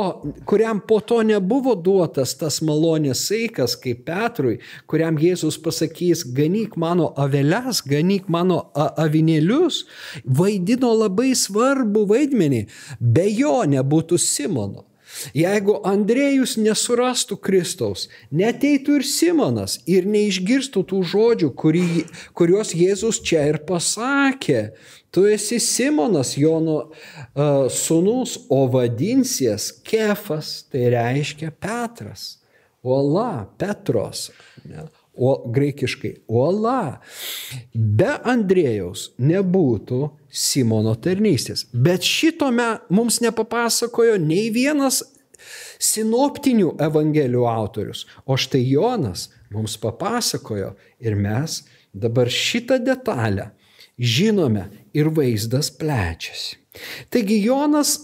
[0.46, 7.14] kuriam po to nebuvo duotas tas malonės saikas, kaip Petrui, kuriam Jėzus pasakys, ganyk mano
[7.16, 9.86] aveles, ganyk mano avinėlius,
[10.26, 12.66] vaidino labai svarbu vaidmenį,
[13.00, 14.91] be jo nebūtų Simono.
[15.38, 22.06] Jeigu Andrėjus nesurastų Kristaus, neteitų ir Simonas ir neišgirstų tų žodžių, kurį,
[22.38, 24.72] kuriuos Jėzus čia ir pasakė,
[25.14, 32.38] tu esi Simonas, Jono uh, sunus, o vadinsies Kefas, tai reiškia Petras,
[32.82, 34.30] Ola, Petros.
[34.66, 34.88] Ne?
[35.14, 37.02] O graikiškai uola.
[37.76, 41.66] Be Andrėjaus nebūtų Simono tarnystės.
[41.74, 45.02] Bet šito me, mums nepapasakojo nei vienas
[45.82, 48.06] sinoptinių evangelijų autorius.
[48.24, 53.52] O štai Jonas mums papasakojo ir mes dabar šitą detalę
[54.00, 56.58] žinome ir vaizdas plečiasi.
[57.12, 57.98] Taigi Jonas,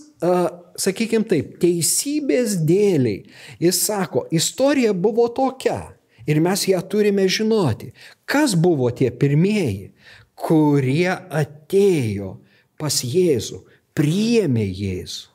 [0.77, 3.23] sakykime taip, teisybės dėliai,
[3.63, 5.96] jis sako, istorija buvo tokia
[6.27, 7.93] Ir mes ją turime žinoti.
[8.27, 9.93] Kas buvo tie pirmieji,
[10.37, 12.35] kurie atėjo
[12.77, 13.63] pas Jėzų,
[13.97, 15.33] priėmė Jėzų.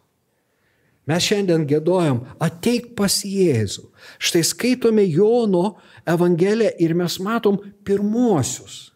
[1.10, 3.88] Mes šiandien gėdojom, ateik pas Jėzų.
[4.22, 8.92] Štai skaitome Jono Evangeliją ir mes matom pirmuosius,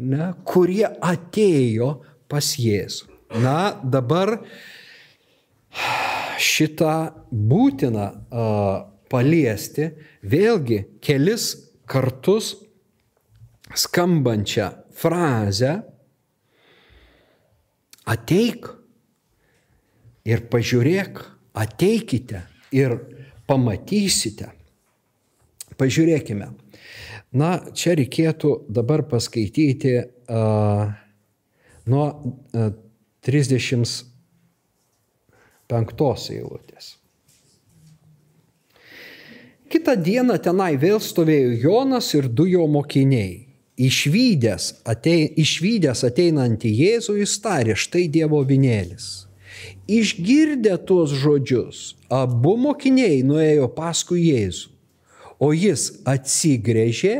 [0.00, 1.90] ne, kurie atėjo
[2.32, 3.12] pas Jėzų.
[3.42, 4.38] Na, dabar
[6.40, 6.96] šitą
[7.28, 9.90] būtiną uh, paliesti
[10.26, 11.50] vėlgi kelis
[11.86, 12.54] kartus
[13.76, 15.72] skambančią frazę
[18.06, 18.68] ateik
[20.26, 21.20] ir pažiūrėk,
[21.58, 22.42] ateikite
[22.74, 22.98] ir
[23.46, 24.50] pamatysite.
[25.76, 26.50] Pažiūrėkime.
[27.36, 30.86] Na, čia reikėtų dabar paskaityti uh,
[31.90, 32.06] nuo
[32.56, 32.70] uh,
[33.26, 34.06] 35
[36.36, 36.96] eilutės.
[39.66, 43.46] Kita diena tenai vėl stovėjo Jonas ir du jo mokiniai.
[43.76, 44.66] Išvykęs,
[45.42, 49.26] išvykęs ateinantį Jėzų jis tarė, štai Dievo vinėlis.
[49.90, 54.70] Išgirdę tuos žodžius, abu mokiniai nuėjo paskui Jėzų,
[55.42, 57.14] o jis atsigrėžė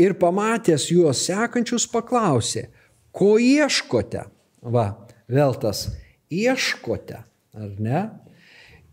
[0.00, 2.66] ir pamatęs juos sekančius paklausė,
[3.14, 4.26] ko ieškote?
[4.60, 4.86] Va,
[5.30, 5.86] vėl tas
[6.30, 7.22] ieškote,
[7.54, 8.02] ar ne?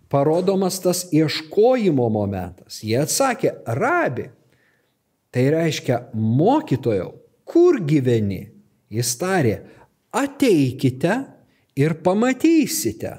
[0.09, 2.81] Parodomas tas ieškojimo momentas.
[2.83, 4.29] Jie atsakė, rabi.
[5.31, 7.11] Tai reiškia, mokytojau,
[7.47, 8.45] kur gyveni?
[8.89, 9.57] Jis tarė,
[10.15, 11.17] ateikite
[11.77, 13.17] ir pamatysite.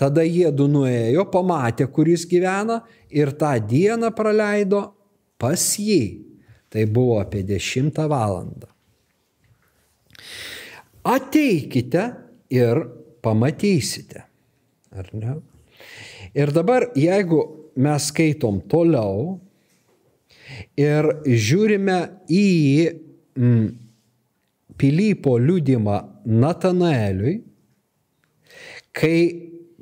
[0.00, 2.80] Tada jie du nuėjo, pamatė, kur jis gyvena
[3.12, 4.86] ir tą dieną praleido
[5.40, 6.26] pas jį.
[6.70, 8.70] Tai buvo apie 10 valandą.
[11.04, 12.04] Ateikite
[12.54, 12.80] ir
[13.20, 14.24] pamatysite.
[14.96, 15.36] Ar ne?
[16.36, 17.42] Ir dabar, jeigu
[17.80, 19.38] mes skaitom toliau
[20.78, 22.48] ir žiūrime į
[23.38, 23.68] mm,
[24.80, 27.34] Pilypo liūdimą Natanaeliui,
[28.96, 29.16] kai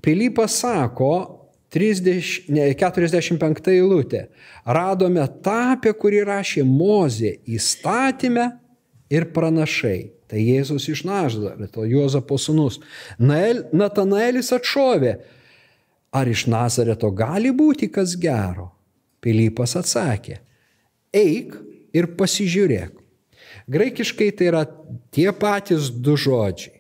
[0.03, 1.13] Pilypas sako,
[1.75, 4.25] 30, ne, 45 eilutė,
[4.65, 8.49] radome tą, apie kurį rašė Mozė įstatymę
[9.13, 9.99] ir pranašai.
[10.29, 12.81] Tai Jėzus iš Naždareto, Juozapo sūnus.
[13.21, 15.15] Natanaelis atšovė,
[16.13, 18.71] ar iš Nazareto gali būti kas gero?
[19.21, 20.39] Pilypas atsakė,
[21.13, 21.57] eik
[21.97, 22.95] ir pasižiūrėk.
[23.69, 24.63] Graikiškai tai yra
[25.13, 26.79] tie patys du žodžiai.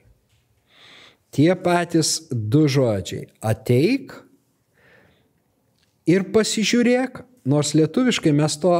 [1.34, 3.26] Tie patys du žodžiai.
[3.44, 4.14] Ateik
[6.08, 8.72] ir pasižiūrėk, nors lietuviškai mes to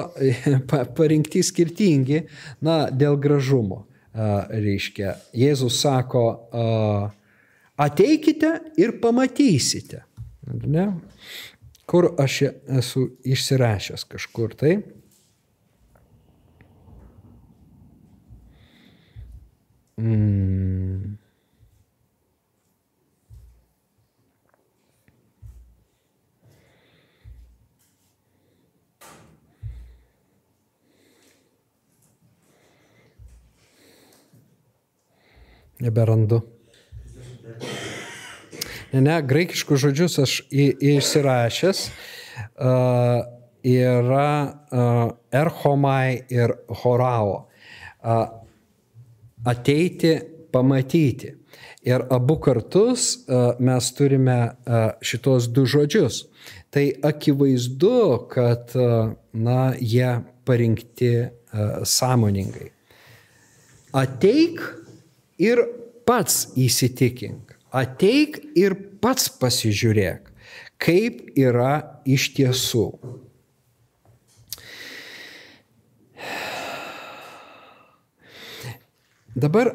[0.97, 2.25] parinkti skirtingi,
[2.65, 3.85] na, dėl gražumo.
[4.19, 6.25] Reiškia, Jėzus sako,
[7.79, 10.08] ateikite ir pamatysite.
[10.53, 10.93] Ne?
[11.87, 12.43] Kur aš
[12.81, 14.79] esu išsirašęs kažkur tai.
[19.99, 21.19] Mm.
[35.81, 36.58] Neberandu.
[38.93, 41.83] Ne, ne, graikiškus žodžius aš į, įsirašęs.
[42.57, 43.21] Uh,
[43.67, 47.35] yra uh, erhomai ir horao.
[48.01, 48.23] Uh,
[49.45, 50.15] ateiti,
[50.53, 51.35] pamatyti.
[51.89, 53.25] Ir abu kartus
[53.63, 54.37] mes turime
[55.05, 56.25] šitos du žodžius.
[56.75, 58.75] Tai akivaizdu, kad
[59.33, 60.11] na, jie
[60.45, 61.13] parinkti
[61.89, 62.69] sąmoningai.
[63.97, 64.61] Ateik
[65.41, 65.63] ir
[66.05, 67.48] pats įsitikink.
[67.69, 70.31] Ateik ir pats pasižiūrėk,
[70.81, 72.87] kaip yra iš tiesų.
[79.39, 79.75] Dabar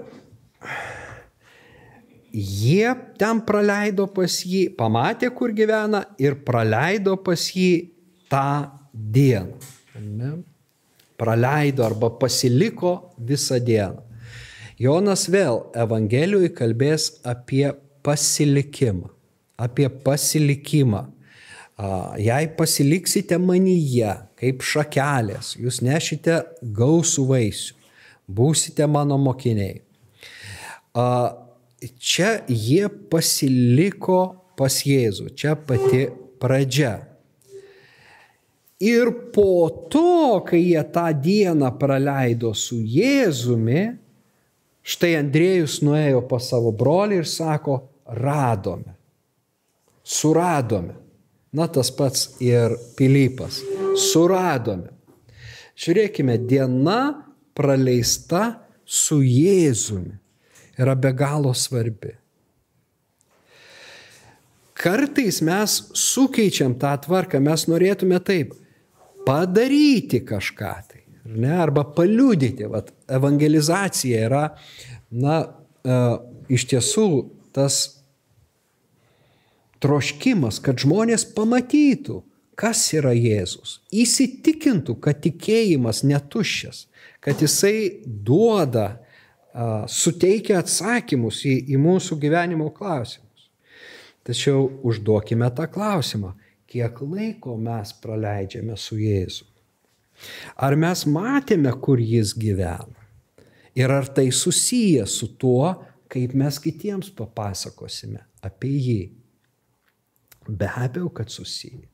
[2.34, 2.90] jie
[3.22, 7.94] ten praleido pas jį, pamatė, kur gyvena ir praleido pas jį
[8.34, 9.54] tą dieną.
[10.02, 10.32] Ne?
[11.22, 14.02] Praleido arba pasiliko visą dieną.
[14.82, 17.70] Jonas vėl Evangelijoje kalbės apie
[18.04, 19.10] pasilikimą.
[19.58, 21.06] Apie pasilikimą.
[22.18, 27.78] Jei pasiliksite manyje kaip šakelės, jūs nešite gausų vaisių,
[28.30, 29.80] būsite mano mokiniai.
[31.98, 34.20] Čia jie pasiliko
[34.60, 36.06] pas Jėzų, čia pati
[36.40, 36.94] pradžia.
[38.84, 44.04] Ir po to, kai jie tą dieną praleido su Jėzumi,
[44.84, 47.78] Štai Andriejus nuėjo pas savo brolį ir sako,
[48.16, 48.96] radome,
[50.04, 51.00] suradome.
[51.54, 53.60] Na tas pats ir Pilypas,
[54.10, 54.90] suradome.
[55.78, 58.42] Žiūrėkime, diena praleista
[58.86, 60.18] su Jėzumi
[60.82, 62.16] yra be galo svarbi.
[64.74, 68.58] Kartais mes sukeičiam tą tvarką, mes norėtume taip
[69.28, 72.68] padaryti kažką tai ne, arba paliudyti.
[72.68, 74.44] Vat, evangelizacija yra,
[75.14, 75.38] na,
[75.86, 76.00] e,
[76.54, 77.08] iš tiesų
[77.56, 78.03] tas
[79.84, 82.22] troškimas, kad žmonės pamatytų,
[82.60, 86.86] kas yra Jėzus, įsitikintų, kad tikėjimas netuščias,
[87.24, 89.04] kad jisai duoda,
[89.92, 93.50] suteikia atsakymus į, į mūsų gyvenimo klausimus.
[94.24, 96.34] Tačiau užduokime tą klausimą,
[96.70, 99.46] kiek laiko mes praleidžiame su Jėzu.
[100.56, 103.02] Ar mes matėme, kur jis gyvena?
[103.76, 105.74] Ir ar tai susiję su tuo,
[106.08, 109.02] kaip mes kitiems papasakosime apie jį?
[110.48, 111.88] Be abejo, kad susiję.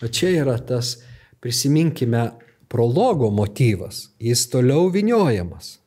[0.00, 0.96] Bet čia yra tas,
[1.40, 2.30] prisiminkime,
[2.68, 4.08] prologo motyvas.
[4.18, 5.78] Jis toliau viniojamas.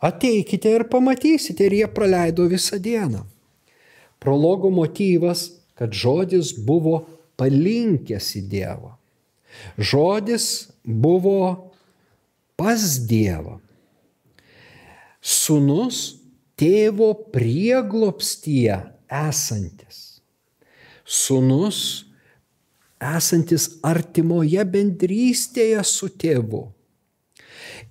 [0.00, 3.26] Ateikite ir pamatysite, ir jie praleido visą dieną.
[4.20, 7.04] Prologo motyvas, kad žodis buvo
[7.40, 8.94] palinkęs į Dievą.
[9.76, 10.46] Žodis
[10.84, 11.72] buvo
[12.60, 13.58] pas Dievą.
[15.20, 16.00] Sūnus
[16.60, 18.76] tėvo prieglopstyje
[19.08, 19.79] esantis.
[21.10, 21.80] Sūnus
[23.00, 26.68] esantis artimoje bendrystėje su tėvu.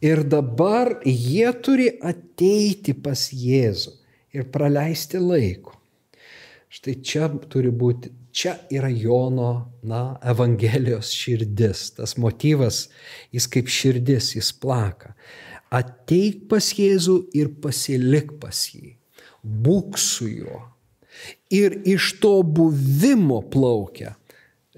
[0.06, 3.92] Ir dabar jie turi ateiti pas Jėzų
[4.38, 5.76] ir praleisti laiko.
[6.70, 11.90] Štai čia turi būti čia yra Jono, na, Evangelijos širdis.
[11.98, 12.86] Tas motyvas,
[13.36, 15.16] jis kaip širdis, jis plaka.
[15.74, 18.96] Ateik pas Jėzų ir pasilik pas jį.
[19.44, 20.62] būk su juo.
[21.50, 24.16] Ir iš to buvimo plaukia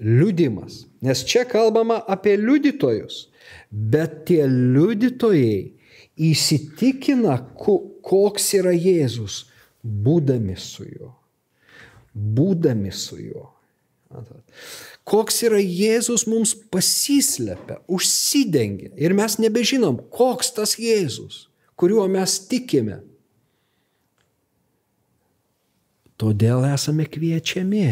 [0.02, 0.86] liudimas.
[1.00, 3.28] Nes čia kalbama apie liudytojus,
[3.70, 5.72] bet tie liudytojai
[6.22, 9.44] įsitikina, koks yra Jėzus,
[9.82, 11.12] būdami su juo.
[12.12, 13.48] Būdami su juo.
[15.08, 21.46] Koks yra Jėzus mums pasislepia, užsidengia ir mes nebežinom, koks tas Jėzus,
[21.80, 23.00] kuriuo mes tikime.
[26.22, 27.86] Todėl esame kviečiami.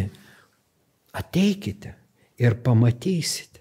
[1.18, 1.97] Ateikite
[2.39, 3.59] ir pamatysite.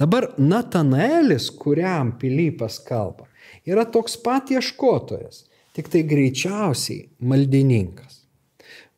[0.00, 3.28] Dabar Natanaelis, kuriam Pilypas kalba,
[3.68, 5.44] yra toks pat ieškotojas,
[5.76, 8.24] tik tai greičiausiai maldininkas.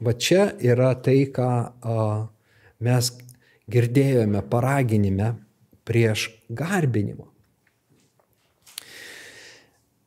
[0.00, 2.04] Va čia yra tai, ką a,
[2.80, 3.10] mes
[3.70, 5.34] girdėjome paraginime
[5.84, 7.29] prieš garbinimą.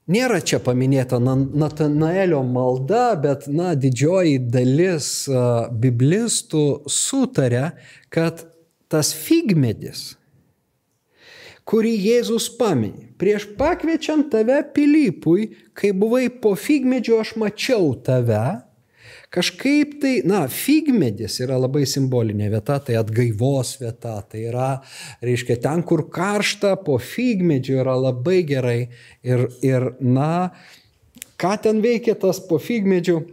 [0.03, 5.29] Nėra čia paminėta Natanaelio malda, bet na, didžioji dalis
[5.79, 7.69] biblistų sutarė,
[8.11, 8.43] kad
[8.91, 10.17] tas figmedis,
[11.63, 13.13] kurį Jėzus paminė.
[13.15, 18.43] Prieš pakviečiant tave Pilypui, kai buvai po figmedžio, aš mačiau tave.
[19.33, 24.67] Kažkaip tai, na, figmedis yra labai simbolinė vieta, tai atgaivos vieta, tai yra,
[25.25, 28.77] reiškia, ten, kur karšta, po figmedžio yra labai gerai.
[29.25, 30.51] Ir, ir na,
[31.41, 33.23] ką ten veikia tas po figmedžiu,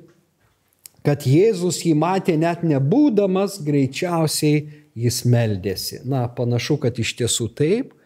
[1.04, 4.64] kad Jėzus jį matė net nebūdamas, greičiausiai
[4.96, 6.00] jis meldėsi.
[6.08, 7.96] Na, panašu, kad iš tiesų taip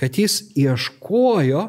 [0.00, 1.66] kad jis ieškojo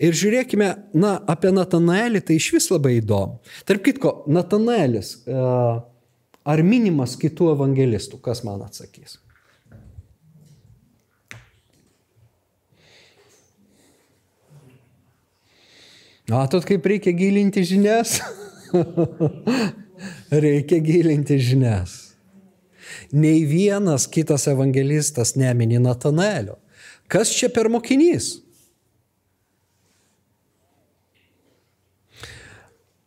[0.00, 3.40] ir žiūrėkime, na, apie Natanaelį tai iš vis labai įdomu.
[3.68, 5.40] Tarp kitko, Natanaelis, e,
[6.50, 9.18] ar minimas kitų evangelistų, kas man atsakys?
[16.30, 18.20] Matot, kaip reikia gilinti žinias?
[20.44, 21.96] reikia gilinti žinias.
[23.10, 26.54] Nei vienas kitas evangelistas nemini Natanaelio.
[27.10, 28.36] Kas čia per mokinys?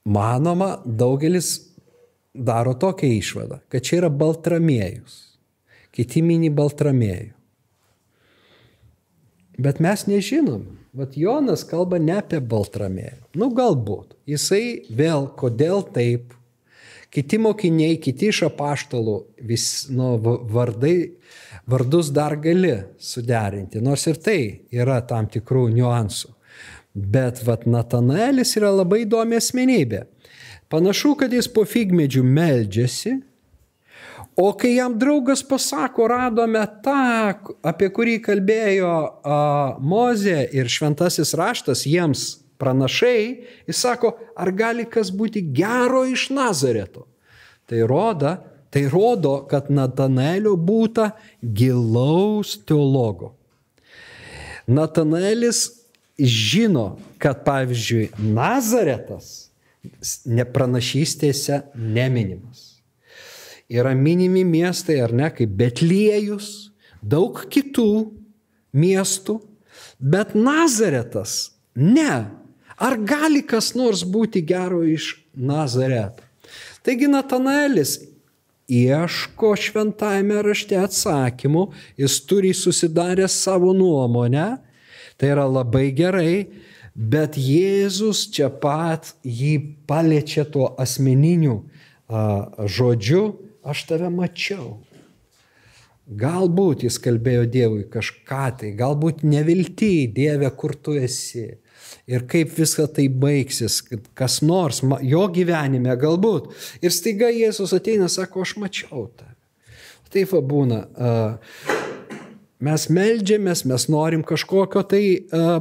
[0.06, 1.56] Manoma, daugelis
[2.34, 5.20] daro tokią išvadą, kad čia yra Baltramiejus.
[5.94, 7.32] Kiti mini Baltramiejų.
[9.62, 10.66] Bet mes nežinom.
[10.94, 13.22] Vat Jonas kalba ne apie Baltramiejų.
[13.38, 14.16] Nu galbūt.
[14.30, 16.34] Jisai vėl, kodėl taip.
[17.14, 20.16] Kiti mokiniai, kiti iš apaštalų, vis, nu,
[20.50, 20.96] vardai
[21.70, 24.40] vardus dar gali suderinti, nors ir tai
[24.74, 26.34] yra tam tikrų niuansų.
[26.94, 30.04] Bet vat Natanaelis yra labai įdomi asmenybė.
[30.70, 33.16] Panašu, kad jis po figmedžių meldžiasi,
[34.38, 37.34] o kai jam draugas pasako, radome tą,
[37.66, 39.42] apie kurį kalbėjo a,
[39.82, 42.26] Mozė ir šventasis raštas jiems
[42.62, 43.20] pranašai,
[43.70, 47.08] jis sako, ar gali kas būti gero iš Nazareto.
[47.70, 48.38] Tai rodo,
[48.74, 51.12] Tai rodo, kad Natanaelio būta
[51.46, 53.36] gilaus teologo.
[54.66, 55.68] Natanaelis
[56.20, 59.50] žino, kad pavyzdžiui Nazaretas
[60.26, 62.70] nepranašystėse neminimas.
[63.72, 68.14] Yra minimi miestai ar ne, kaip Betliejus, daug kitų
[68.76, 69.40] miestų,
[70.00, 72.14] bet Nazaretas ne.
[72.84, 76.26] Ar gali kas nors būti gero iš Nazareto?
[76.84, 77.98] Taigi Natanaelis
[78.68, 81.68] ieško šventajame rašte atsakymų,
[82.00, 84.58] jis turi susidaręs savo nuomonę,
[85.18, 86.48] tai yra labai gerai,
[86.94, 89.56] bet Jėzus čia pat jį
[89.90, 91.64] paliečia tuo asmeniniu
[92.08, 93.24] a, žodžiu,
[93.66, 94.82] aš tave mačiau.
[96.04, 101.48] Galbūt jis kalbėjo Dievui kažką tai, galbūt nevilti, Dieve, kur tu esi
[102.08, 103.80] ir kaip visą tai baigsis,
[104.18, 106.52] kas nors jo gyvenime galbūt.
[106.84, 109.30] Ir staiga Jėzus ateina, sako, aš mačiau tą.
[110.14, 110.84] Taip va būna.
[112.64, 115.04] Mes melžiamės, mes norim kažkokio tai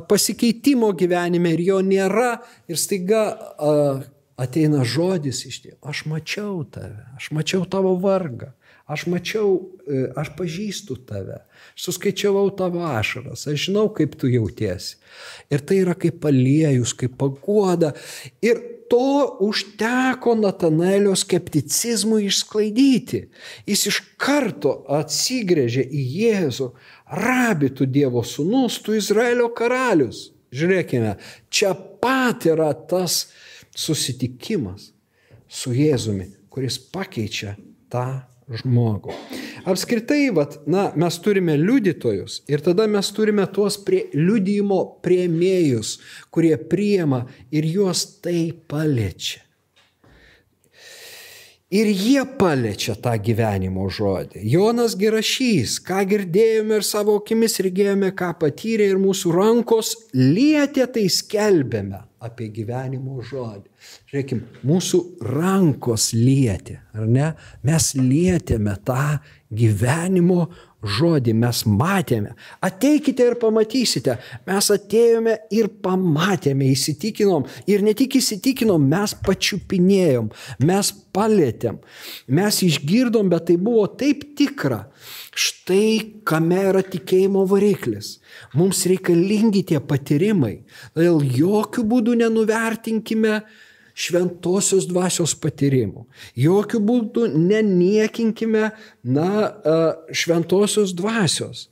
[0.09, 2.37] pasikeitimo gyvenime ir jo nėra.
[2.71, 3.25] Ir staiga
[4.39, 5.79] ateina žodis iš Dievo.
[5.89, 8.53] Aš mačiau tave, aš mačiau tavo vargą.
[8.93, 11.39] Aš mačiau, e, aš pažįstu tave,
[11.79, 14.99] suskaičiavau tavo ašaras, aš žinau, kaip tu jautiesi.
[15.55, 17.93] Ir tai yra kaip aliejus, kaip paguoda.
[18.45, 18.59] Ir
[18.91, 23.23] to užteko Natanaelio skepticizmui išsklaidyti.
[23.67, 26.71] Jis iš karto atsigrėžė į Jėzų,
[27.23, 30.31] rabi tu Dievo sūnus, tu Izraelio karalius.
[30.53, 31.17] Žiūrėkime,
[31.49, 33.25] čia pat yra tas
[33.73, 34.91] susitikimas
[35.49, 37.57] su Jėzumi, kuris pakeičia
[37.93, 38.07] tą
[38.61, 39.17] žmogų.
[39.63, 45.95] Apskritai, vat, na, mes turime liudytojus ir tada mes turime tuos prie, liudymo prieimėjus,
[46.35, 47.23] kurie priema
[47.55, 49.45] ir juos tai paliečia.
[51.73, 54.43] Ir jie paliečia tą gyvenimo žodį.
[54.53, 61.07] Jonas gerašys, ką girdėjome ir savo akimis regėjome, ką patyrė ir mūsų rankos lietė, tai
[61.09, 63.71] skelbėme apie gyvenimo žodį.
[64.11, 65.01] Žiūrėkime, mūsų
[65.33, 67.31] rankos lietė, ar ne?
[67.65, 69.17] Mes lietėme tą
[69.49, 70.51] gyvenimo
[70.83, 72.35] žodį, mes matėme.
[72.65, 74.17] Ateikite ir pamatysite.
[74.49, 77.47] Mes atėjome ir pamatėme, įsitikinom.
[77.71, 80.31] Ir ne tik įsitikinom, mes pačiupinėjom,
[80.67, 81.79] mes palėtėm,
[82.33, 84.87] mes išgirdom, bet tai buvo taip tikra.
[85.33, 88.19] Štai kame yra tikėjimo variklis.
[88.59, 90.59] Mums reikalingi tie patyrimai.
[90.93, 93.41] Todėl jokių būdų nenuvertinkime
[94.03, 96.05] šventosios dvasios patyrimų.
[96.39, 98.71] Jokių būdų neniekinkime,
[99.03, 99.29] na,
[100.15, 101.67] šventosios dvasios.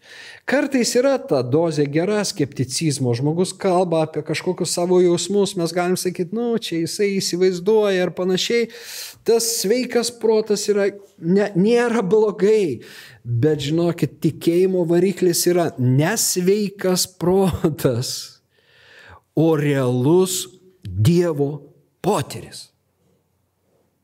[0.50, 6.34] Kartais yra ta dozė gera skepticizmo, žmogus kalba apie kažkokius savo jausmus, mes galim sakyti,
[6.36, 8.68] nu, čia jisai įsivaizduoja ir panašiai.
[9.26, 12.80] Tas sveikas protas yra, ne, nėra blogai,
[13.24, 18.14] bet žinokit, tikėjimo variklis yra nesveikas protas,
[19.38, 20.46] o realus
[20.80, 21.69] Dievo
[22.02, 22.68] potyris.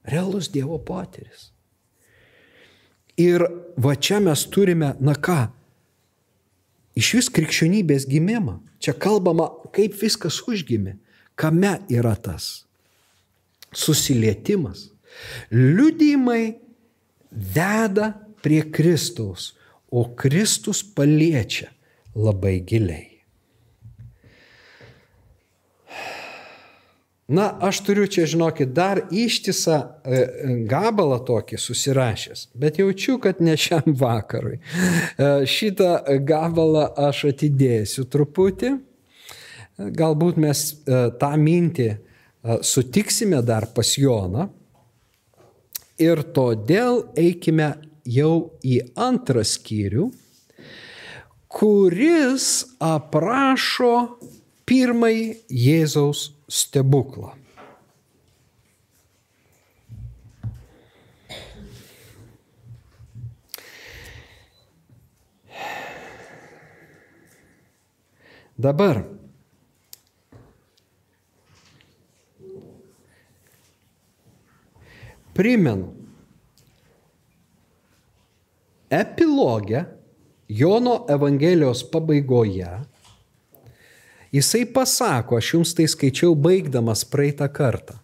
[0.07, 1.51] Realus Dievo potyris.
[3.17, 3.43] Ir
[3.81, 5.47] va čia mes turime, na ką,
[6.97, 8.61] iš vis krikščionybės gimimą.
[8.83, 10.99] Čia kalbama, kaip viskas užgimė,
[11.35, 12.67] kame yra tas
[13.77, 14.91] susilietimas.
[15.51, 16.57] Liudymai
[17.31, 18.13] veda
[18.45, 19.55] prie Kristaus,
[19.91, 21.71] o Kristus paliečia
[22.15, 23.16] labai giliai.
[27.27, 30.19] Na, aš turiu čia, žinokit, dar ištisą e,
[30.71, 34.61] gabalą tokį susirašęs, bet jaučiu, kad ne šiam vakarui.
[34.61, 38.77] E, šitą gabalą aš atidėsiu truputį.
[39.99, 41.89] Galbūt mes e, tą mintį
[42.63, 44.47] sutiksime dar pas Joną.
[45.99, 47.73] Ir todėl eikime
[48.07, 50.07] jau į antrą skyrių,
[51.51, 52.49] kuris
[52.79, 53.95] aprašo
[54.69, 57.31] pirmąjį Jėzaus stebuklą.
[68.59, 69.05] Dabar
[75.35, 75.95] primenu,
[78.91, 79.85] epilogę
[80.49, 82.85] Jono Evangelijos pabaigoje
[84.33, 87.95] Jisai pasako, aš jums tai skaičiau baigdamas praeitą kartą,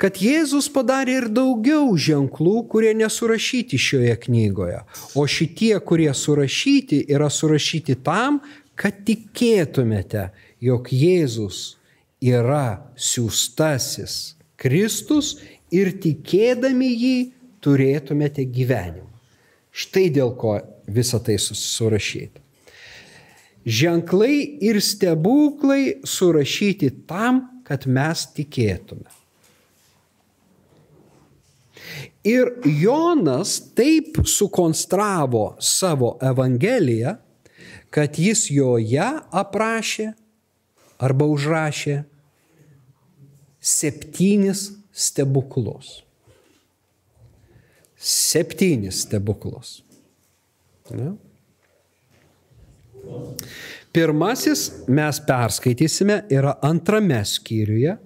[0.00, 4.80] kad Jėzus padarė ir daugiau ženklų, kurie nesurašyti šioje knygoje,
[5.18, 8.40] o šitie, kurie surašyti, yra surašyti tam,
[8.78, 10.30] kad tikėtumėte,
[10.64, 11.76] jog Jėzus
[12.24, 15.38] yra siūstasis Kristus
[15.72, 17.16] ir tikėdami jį
[17.64, 19.08] turėtumėte gyvenimą.
[19.70, 20.58] Štai dėl ko
[20.90, 22.49] visą tai surašyti
[23.66, 29.08] ženklai ir stebuklai surašyti tam, kad mes tikėtume.
[32.26, 37.14] Ir Jonas taip sukonstravo savo Evangeliją,
[37.90, 40.10] kad jis joje aprašė
[41.00, 41.96] arba užrašė
[43.60, 46.00] septynis stebuklus.
[47.96, 49.80] Septynis stebuklus.
[50.90, 51.14] Ne?
[53.90, 57.96] Pirmasis mes perskaitysime yra antrame skyriuje.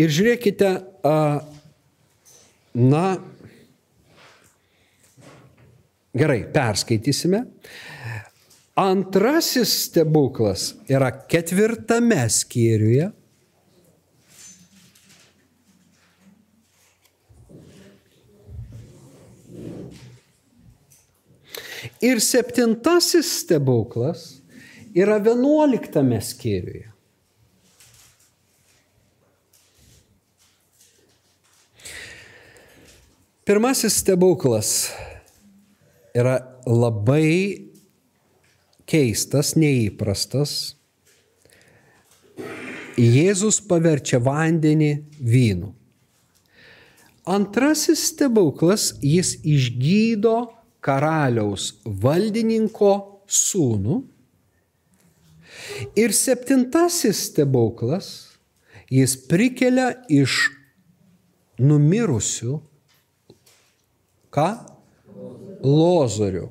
[0.00, 0.70] Ir žiūrėkite,
[2.86, 3.04] na,
[6.16, 7.42] gerai, perskaitysime.
[8.76, 13.10] Antrasis stebuklas yra ketvirtame skyriuje.
[22.06, 24.36] Ir septintasis stebuklas
[24.94, 26.92] yra vienuoliktame skyriuje.
[33.46, 34.70] Pirmasis stebuklas
[36.18, 37.70] yra labai
[38.90, 40.74] keistas, neįprastas.
[42.96, 44.90] Jėzus paverčia vandenį
[45.20, 45.70] vynu.
[47.26, 50.55] Antrasis stebuklas, jis išgydo
[50.86, 52.92] karaliaus valdininko
[53.26, 53.98] sūnų.
[55.98, 58.08] Ir septintasis stebuklas,
[58.92, 60.46] jis prikelia iš
[61.58, 62.60] numirusių,
[64.34, 64.48] ką?
[65.66, 66.46] Lozorių,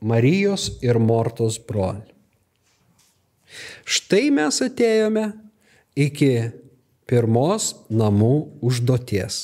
[0.00, 2.08] Marijos ir Mortos brolį.
[3.84, 5.26] Štai mes atėjome
[5.98, 6.32] iki
[7.10, 9.42] pirmos namų užduoties.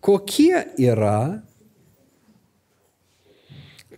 [0.00, 1.42] Kokie yra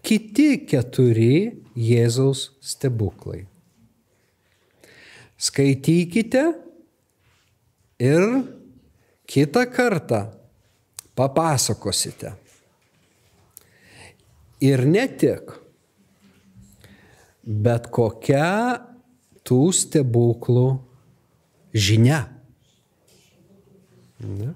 [0.02, 3.44] kiti keturi Jėzaus stebuklai?
[5.42, 6.42] Skaitykite
[8.02, 8.26] ir
[9.30, 10.20] kitą kartą
[11.18, 12.34] papasakosite.
[14.62, 15.54] Ir ne tik,
[17.42, 18.78] bet kokia
[19.46, 20.66] tų stebuklų
[21.74, 22.20] žinia.
[24.22, 24.52] Ne?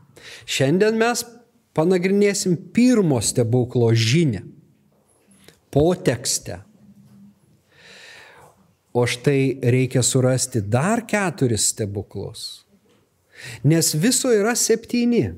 [0.46, 1.24] Šiandien mes
[1.76, 4.42] panagrinėsim pirmo stebuklo žinę,
[5.70, 6.62] potekstę.
[8.96, 12.64] O štai reikia surasti dar keturis stebuklus.
[13.60, 15.34] Nes viso yra septyni.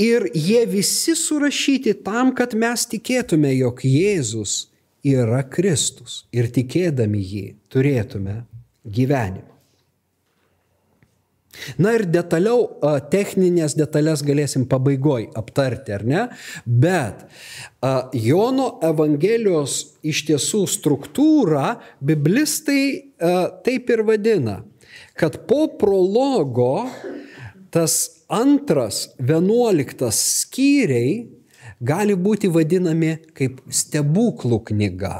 [0.00, 4.72] Ir jie visi surašyti tam, kad mes tikėtume, jog Jėzus
[5.04, 8.40] yra Kristus ir tikėdami jį turėtume
[8.88, 9.53] gyvenimą.
[11.78, 12.66] Na ir detaliau,
[13.12, 16.22] techninės detalės galėsim pabaigoj aptarti, ar ne?
[16.66, 17.26] Bet
[18.16, 23.14] Jono Evangelijos iš tiesų struktūrą biblistai
[23.66, 24.62] taip ir vadina,
[25.18, 26.88] kad po prologo
[27.74, 31.24] tas antras, vienuoliktas skyriai
[31.84, 35.16] gali būti vadinami kaip stebuklų knyga.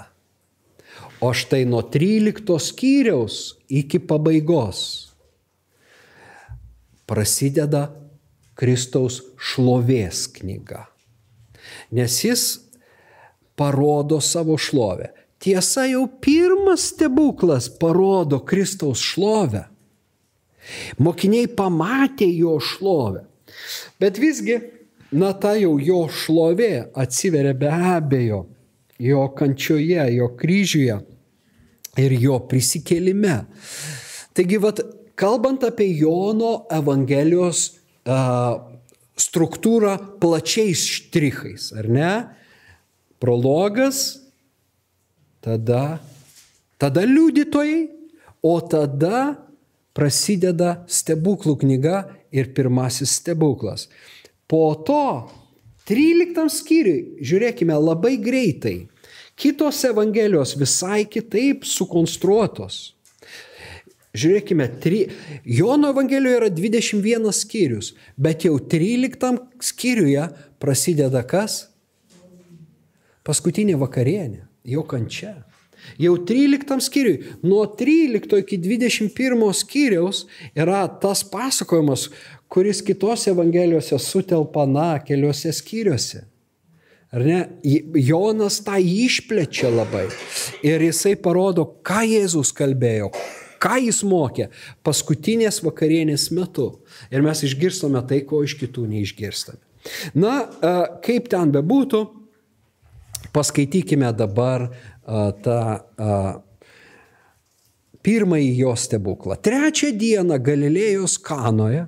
[1.25, 5.04] O štai nuo 13 skyriaus iki pabaigos
[7.11, 7.89] prasideda
[8.55, 10.87] Kristaus šlovės knyga.
[11.95, 12.45] Nes jis
[13.59, 15.11] parodo savo šlovę.
[15.43, 19.67] Tiesa, jau pirmas stebuklas parodo Kristaus šlovę.
[20.99, 23.27] Mokiniai pamatė jo šlovę.
[24.01, 24.57] Bet visgi,
[25.13, 28.45] na ta jau jo šlovė atsiveria be abejo
[28.99, 30.99] jo kančioje, jo kryžiuje
[32.01, 33.37] ir jo prisikėlime.
[34.35, 34.81] Taigi, vat,
[35.19, 37.67] kalbant apie Jono Evangelijos
[38.07, 38.59] uh,
[39.15, 42.13] struktūrą plačiais štrichais, ar ne?
[43.23, 44.21] Prologas,
[45.45, 46.01] tada,
[46.81, 47.87] tada liudytojai,
[48.45, 49.39] o tada
[49.97, 52.03] prasideda stebuklų knyga
[52.35, 53.87] ir pirmasis stebuklas.
[54.51, 55.31] Po to
[55.89, 58.89] 13 skyriui, žiūrėkime, labai greitai.
[59.39, 62.95] Kitos Evangelijos visai kitaip sukonstruotos.
[64.15, 65.01] Žiūrėkime, tri...
[65.43, 70.29] Jono Evangelijoje yra 21 skyrius, bet jau 13 skyriuje
[70.63, 71.65] prasideda kas?
[73.27, 75.35] Paskutinė vakarienė, jo kančia.
[76.01, 80.25] Jau 13 skyriui, nuo 13 iki 21 skyriaus
[80.57, 82.09] yra tas pasakojimas,
[82.49, 86.25] kuris kitose Evangelijose sutelpa, na, keliuose skyriuose.
[87.15, 87.41] Ar ne?
[87.99, 90.09] Jonas tą išplečia labai.
[90.67, 93.13] Ir jisai parodo, ką Jėzus kalbėjo,
[93.65, 94.51] ką jis mokė
[94.87, 96.69] paskutinės vakarienės metu.
[97.11, 99.63] Ir mes išgirstame tai, ko iš kitų neišgirstame.
[100.17, 100.45] Na,
[101.05, 102.05] kaip ten bebūtų,
[103.35, 104.69] paskaitykime dabar
[105.45, 105.59] tą
[108.05, 109.37] pirmąjį jo stebuklą.
[109.41, 111.87] Trečią dieną Galilėjos kanoje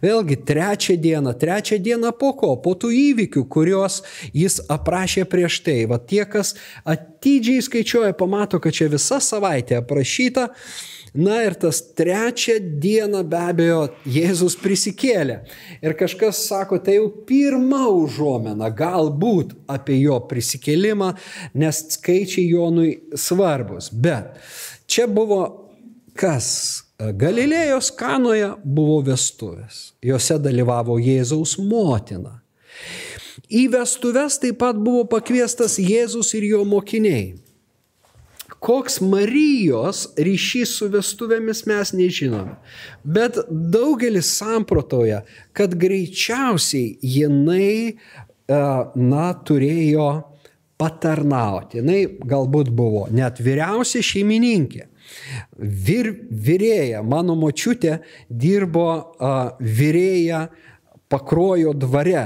[0.00, 2.54] Vėlgi, trečią dieną, trečią dieną po ko?
[2.62, 4.00] Po tų įvykių, kuriuos
[4.36, 5.78] jis aprašė prieš tai.
[5.90, 6.54] Va tie, kas
[6.84, 10.50] atidžiai skaičiuoja, pamato, kad čia visa savaitė aprašyta,
[11.14, 15.40] Na ir tas trečią dieną be abejo Jėzus prisikėlė.
[15.82, 21.14] Ir kažkas sako, tai jau pirma užuomena galbūt apie jo prisikėlimą,
[21.58, 23.90] nes skaičiai Jonui svarbus.
[23.90, 24.38] Bet
[24.86, 25.42] čia buvo
[26.14, 26.86] kas?
[27.00, 29.94] Galilėjos kanoje buvo vestuvės.
[30.04, 32.42] Jose dalyvavo Jėzaus motina.
[33.50, 37.38] Į vestuves taip pat buvo pakviestas Jėzus ir jo mokiniai.
[38.60, 42.58] Koks Marijos ryšys su vestuvėmis mes nežinome.
[43.04, 45.22] Bet daugelis samprotoja,
[45.56, 48.60] kad greičiausiai jinai, e,
[49.00, 50.10] na, turėjo
[50.80, 51.80] patarnauti.
[51.80, 54.86] Jis galbūt buvo net vyriausia šeimininkė.
[55.58, 57.96] Vir, vyrėja, mano močiutė
[58.30, 60.44] dirbo uh, vyrėja
[61.10, 62.24] pakrojo dvare,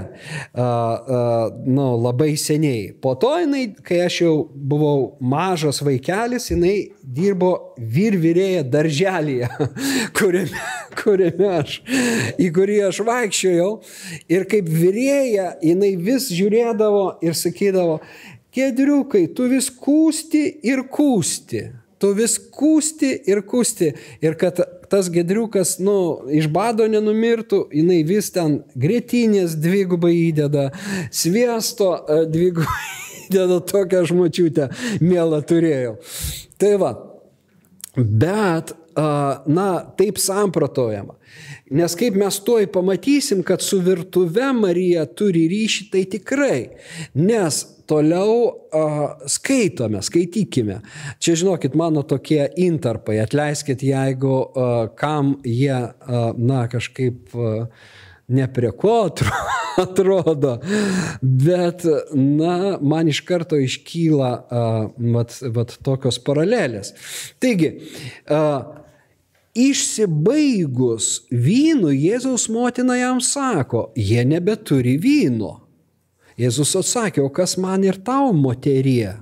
[1.66, 2.92] nu, labai seniai.
[3.00, 9.48] Po to jinai, kai aš jau buvau mažas vaikelis, jinai dirbo vyrvyrėje darželėje,
[10.18, 10.66] kuriame,
[11.00, 11.78] kuriame aš,
[12.36, 13.72] į kurį aš vaikščiojau.
[14.36, 18.00] Ir kaip vyrėja, jinai vis žiūrėdavo ir sakydavo,
[18.54, 21.64] Gedriukai, tu vis kūsti ir kūsti.
[22.04, 23.94] Tu vis kūsti ir kūsti.
[24.20, 24.60] Ir kad
[24.92, 25.96] tas gedriukas, nu,
[26.28, 30.68] iš bado nenumirtų, jinai vis ten grėtinės dvigubai įdeda,
[31.08, 32.92] sviesto e, dvigubai
[33.24, 34.68] įdeda tokią žmočiutę,
[35.00, 35.96] mielą turėjau.
[36.60, 36.94] Tai va,
[37.96, 41.16] bet, na, taip sampratojama.
[41.74, 46.58] Nes kaip mes toj pamatysim, kad su virtuve Marija turi ryšį, tai tikrai.
[47.16, 50.80] Nes toliau uh, skaitome, skaitykime.
[51.18, 57.66] Čia žinokit, mano tokie intarpai, atleiskit, jeigu uh, kam jie, uh, na, kažkaip uh,
[58.28, 59.08] ne prie ko
[59.84, 60.54] atrodo,
[61.20, 64.78] bet, na, man iš karto iškyla uh,
[65.16, 66.94] vat, vat tokios paralelės.
[67.42, 67.74] Taigi,
[68.30, 68.80] uh,
[69.54, 75.63] Išsibaigus vynu, Jėzaus motina jam sako, jie nebeturi vyno.
[76.40, 79.20] Jėzus atsakė, o kas man ir tau, moterie,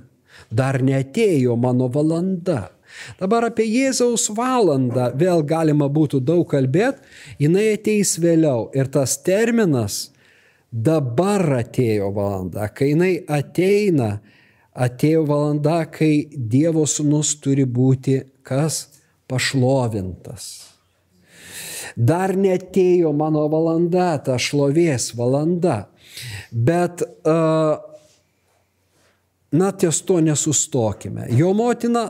[0.49, 2.71] dar netėjo mano valanda.
[3.19, 7.01] Dabar apie Jėzaus valandą vėl galima būtų daug kalbėti,
[7.41, 8.69] jinai ateis vėliau.
[8.77, 10.11] Ir tas terminas
[10.69, 14.19] dabar atėjo valanda, kai jinai ateina,
[14.73, 18.87] atėjo valanda, kai Dievo sūnus turi būti kas?
[19.33, 20.45] pašlovintas.
[21.95, 25.87] Dar netėjo mano valanda, ta šlovės valanda.
[26.51, 27.01] Bet,
[29.51, 31.27] na, ties to nesustokime.
[31.37, 32.09] Jo motina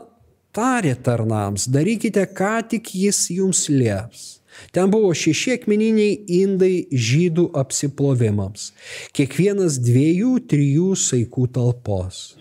[0.53, 4.43] tarė tarnams, darykite, ką tik jis jums lieps.
[4.71, 8.69] Ten buvo šeši akmeniniai indai žydų apsiplovimams,
[9.17, 12.35] kiekvienas dviejų, trijų saikų talpos.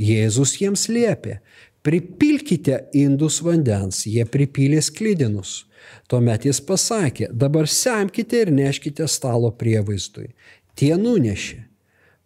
[0.00, 1.38] Jėzus jiems liepė,
[1.84, 5.62] pripilkite indus vandens, jie pripylė sklydinus.
[6.08, 10.30] Tuomet jis pasakė, dabar semkite ir neškite stalo prievaizdui.
[10.78, 11.60] Tie nunešė.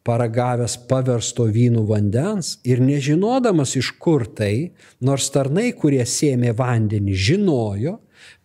[0.07, 4.71] Paragavęs paversto vynų vandens ir nežinodamas iš kur tai,
[5.03, 7.97] nors tarnai, kurie sėmė vandenį, žinojo,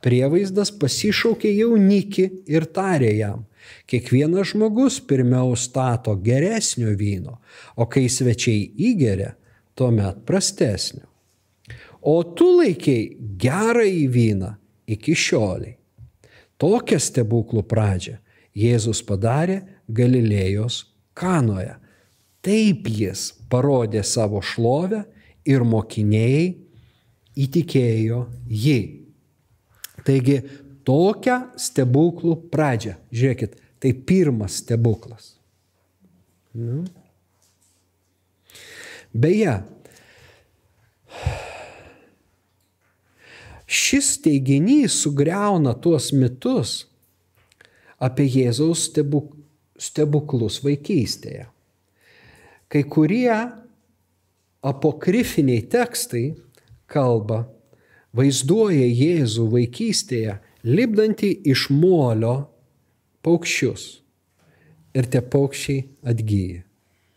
[0.01, 3.43] prievaizdas pasišaukė jaunikį ir tarė jam,
[3.85, 7.37] kiekvienas žmogus pirmiau stato geresnio vyno,
[7.77, 9.35] o kai svečiai įgeria,
[9.77, 11.05] tuomet prastesnio.
[12.01, 14.55] O tu laikiai gerą į vyną
[14.89, 15.77] iki šioliai.
[16.61, 18.17] Tokią stebuklų pradžią
[18.57, 19.61] Jėzus padarė
[19.97, 20.83] Galilėjos
[21.17, 21.75] kanoje.
[22.41, 25.03] Taip jis parodė savo šlovę
[25.45, 26.47] ir mokiniai
[27.41, 28.79] įtikėjo jį.
[30.05, 30.39] Taigi
[30.87, 32.95] tokią stebuklų pradžią.
[33.13, 35.35] Žiūrėkit, tai pirmas stebuklas.
[36.57, 36.83] Nu.
[39.11, 39.57] Beje,
[43.67, 46.85] šis teiginys sugriauna tuos mitus
[48.01, 49.33] apie Jėzaus stebuk,
[49.81, 51.47] stebuklus vaikystėje.
[52.71, 53.33] Kai kurie
[54.61, 56.25] apokrifiniai tekstai
[56.91, 57.43] kalba,
[58.15, 62.35] vaizduoja Jėzų vaikystėje lipdantį iš molio
[63.25, 63.87] paukščius.
[64.91, 66.65] Ir tie paukščiai atgyja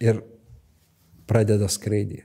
[0.04, 0.22] ir
[1.26, 2.24] pradeda skraidyti.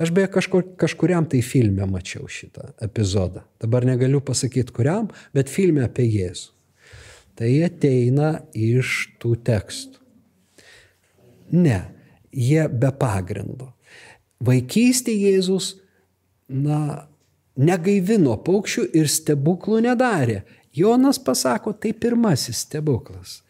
[0.00, 3.44] Aš beje kažkur, kažkuriam tai filme mačiau šitą epizodą.
[3.62, 6.57] Dabar negaliu pasakyti kuriam, bet filme apie Jėzų.
[7.38, 10.00] Tai ateina iš tų tekstų.
[11.54, 11.78] Ne,
[12.34, 13.70] jie be pagrindo.
[14.42, 15.76] Vaikystė Jėzus,
[16.50, 17.06] na,
[17.54, 20.42] negaivino paukščių ir stebuklų nedarė.
[20.74, 23.40] Jonas pasako, tai pirmasis stebuklas.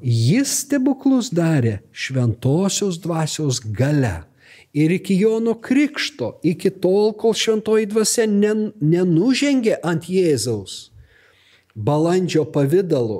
[0.00, 4.22] Jis stebuklus darė šventosios dvasios gale.
[4.72, 10.86] Ir iki Jono Krikšto, iki tol, kol šventoji dvasia nenužengė ant Jėzaus
[11.78, 13.18] balandžio pavydalu,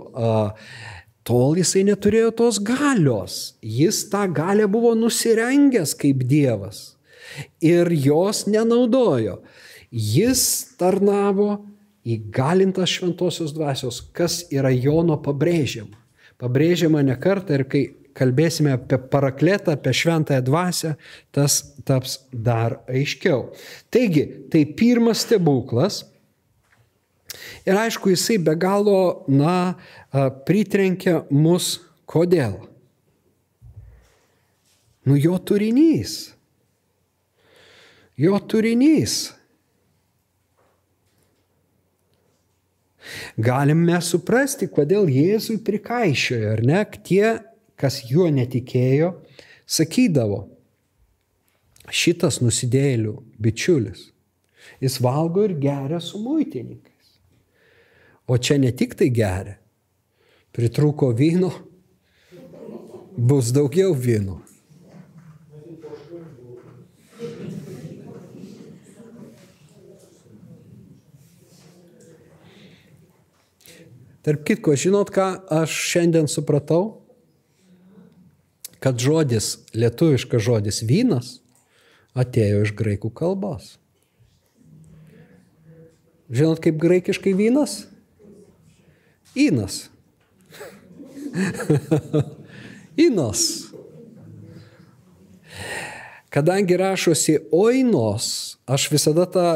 [1.28, 3.38] tol jisai neturėjo tos galios.
[3.62, 6.98] Jis tą galę buvo nusirengęs kaip Dievas
[7.62, 9.38] ir jos nenaudojo.
[9.92, 10.42] Jis
[10.80, 11.64] tarnavo
[12.08, 15.96] įgalintas šventosios dvasios, kas yra Jono pabrėžiama.
[16.38, 17.82] Pabrėžiama ne kartą ir kai
[18.18, 20.94] kalbėsime apie parakletą, apie šventąją dvasę,
[21.34, 23.50] tas taps dar aiškiau.
[23.94, 26.04] Taigi, tai pirmas stebuklas.
[27.68, 29.76] Ir aišku, jisai be galo, na,
[30.48, 31.76] pritrenkia mus
[32.08, 32.56] kodėl.
[35.08, 36.32] Nu, jo turinys.
[38.18, 39.28] Jo turinys.
[43.38, 47.38] Galime suprasti, kodėl Jėzui prikaišiojo, ar ne, tie
[47.78, 49.12] kas juo netikėjo,
[49.68, 50.42] sakydavo,
[51.88, 54.08] šitas nusidėlių bičiulis,
[54.82, 56.97] jis valgo ir geria su muitininkais.
[58.28, 59.56] O čia ne tik tai geria.
[60.52, 61.48] Pritruko vyno,
[63.16, 64.42] bus daugiau vyno.
[74.28, 75.24] Tarp kitko, žinot, ką
[75.62, 76.98] aš šiandien supratau?
[78.76, 81.38] Kad žodis, lietuviškas žodis vynas
[82.18, 83.78] atėjo iš graikų kalbos.
[86.28, 87.86] Žinot, kaip graikiškai vynas?
[89.36, 89.88] Įnas.
[92.98, 93.48] Įnos.
[96.30, 99.46] Kadangi rašosi oinos, aš visada tą,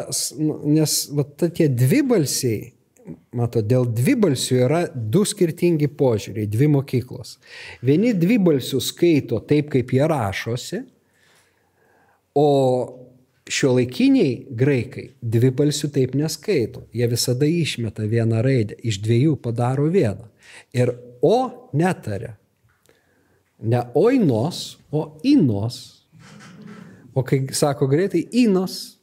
[0.65, 2.71] nes va, ta, tie dvi balsiai,
[3.37, 7.37] mato, dėl dvi balsių yra du skirtingi požiūriai, dvi mokyklos.
[7.85, 10.81] Vieni dvi balsių skaito taip, kaip jie rašosi,
[12.41, 12.49] o
[13.53, 16.87] šio laikiniai graikai dvi balsių taip neskaito.
[16.97, 20.29] Jie visada išmeta vieną raidę, iš dviejų padaro vieną.
[20.77, 22.37] Ir o netaria.
[23.63, 26.03] Ne oinos, o inos
[27.15, 28.99] O kai sako greitai, Inos,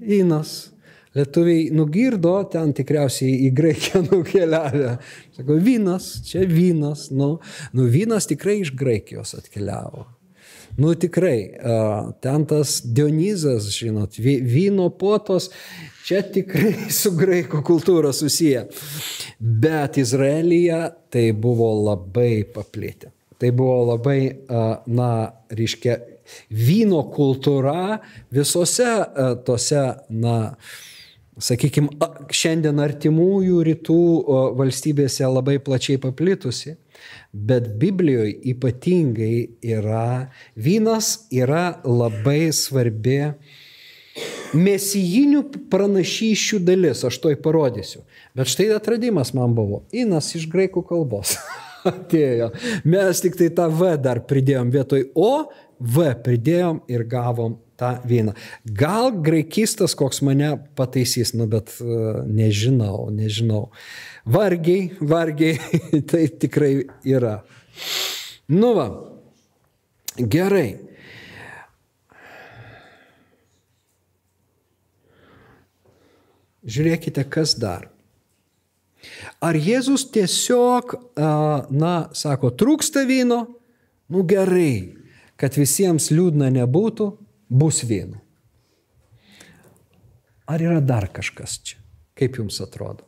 [0.00, 0.70] Inos.
[1.16, 4.92] Lietuviai nugirdo, ten tikriausiai į Graikiją nukeliavę.
[5.34, 7.08] Sako, vynas, čia vynas.
[7.10, 7.38] Nu,
[7.74, 10.04] nu vynas tikrai iš Graikijos atkeliavo.
[10.78, 11.38] Nu tikrai,
[12.22, 15.50] ten tas Dionizas, žinot, vyno potos,
[16.06, 18.68] čia tikrai su graikų kultūra susiję.
[19.38, 23.10] Bet Izraelyje tai buvo labai paplitę.
[23.38, 24.20] Tai buvo labai,
[24.86, 25.10] na,
[25.50, 25.98] reiškia,
[26.50, 27.98] vyno kultūra
[28.34, 28.88] visose
[29.46, 30.36] tose, na,
[31.42, 31.90] sakykime,
[32.34, 34.02] šiandien artimųjų rytų
[34.58, 36.76] valstybėse labai plačiai paplitusi,
[37.32, 43.20] bet Biblijoje ypatingai yra, vynas yra labai svarbi
[44.56, 48.02] mesijinių pranašyšių dalis, aš to įparodysiu.
[48.36, 49.84] Bet štai atradimas man buvo.
[49.92, 51.36] Inas iš graikų kalbos
[51.92, 52.50] atėjo.
[52.88, 55.32] Mes tik tai tą V dar pridėjom vietoj O,
[55.78, 58.34] V pridėjom ir gavom tą vyną.
[58.66, 63.68] Gal graikistas koks mane pataisys, nu bet uh, nežinau, nežinau.
[64.28, 65.56] Vargiai, vargiai,
[66.08, 66.72] tai tikrai
[67.08, 67.38] yra.
[68.52, 68.88] Nu va,
[70.20, 70.68] gerai.
[76.68, 77.88] Žiūrėkite, kas dar.
[79.40, 80.92] Ar Jėzus tiesiog,
[81.72, 83.40] na, sako, trūksta vyno?
[84.12, 84.98] Nu gerai,
[85.40, 87.08] kad visiems liūdna nebūtų,
[87.48, 88.20] bus vienu.
[90.48, 91.80] Ar yra dar kažkas čia?
[92.18, 93.07] Kaip jums atrodo?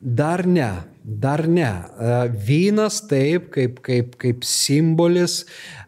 [0.00, 1.70] Dar ne, dar ne.
[2.46, 5.40] Vynas taip, kaip, kaip, kaip simbolis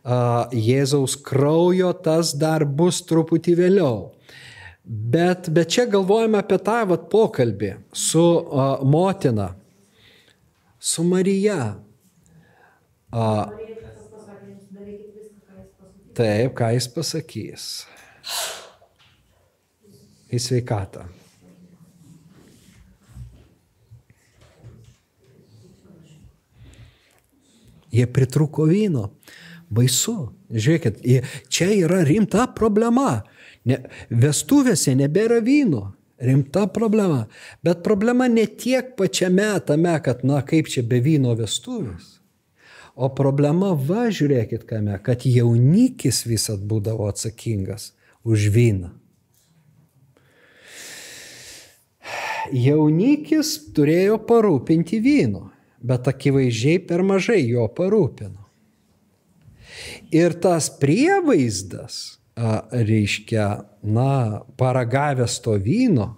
[0.02, 4.08] Jėzaus kraujo, tas dar bus truputį vėliau.
[4.82, 9.52] Bet, bet čia galvojame apie tą vat, pokalbį su a, motina,
[10.80, 11.76] su Marija.
[13.14, 13.28] A,
[16.18, 17.70] taip, ką jis pasakys.
[20.30, 21.06] Į sveikatą.
[27.91, 29.11] Jie pritruko vyno.
[29.70, 30.32] Baisu.
[30.51, 31.03] Žiūrėkit,
[31.53, 33.22] čia yra rimta problema.
[33.68, 35.93] Ne, vestuvėse nebėra vyno.
[36.20, 37.24] Rimta problema.
[37.64, 42.18] Bet problema ne tiek pačiame tame, kad, na, kaip čia be vyno vestuvės.
[43.01, 47.95] O problema, va, žiūrėkit kame, kad jaunikis visat būdavo atsakingas
[48.28, 48.91] už vyną.
[52.51, 55.51] Jaunikis turėjo parūpinti vyno,
[55.81, 58.47] bet akivaizdžiai per mažai jo parūpino.
[60.12, 62.20] Ir tas prievaizdas
[62.70, 63.47] reiškia,
[63.83, 66.14] na, paragavęs to vyno,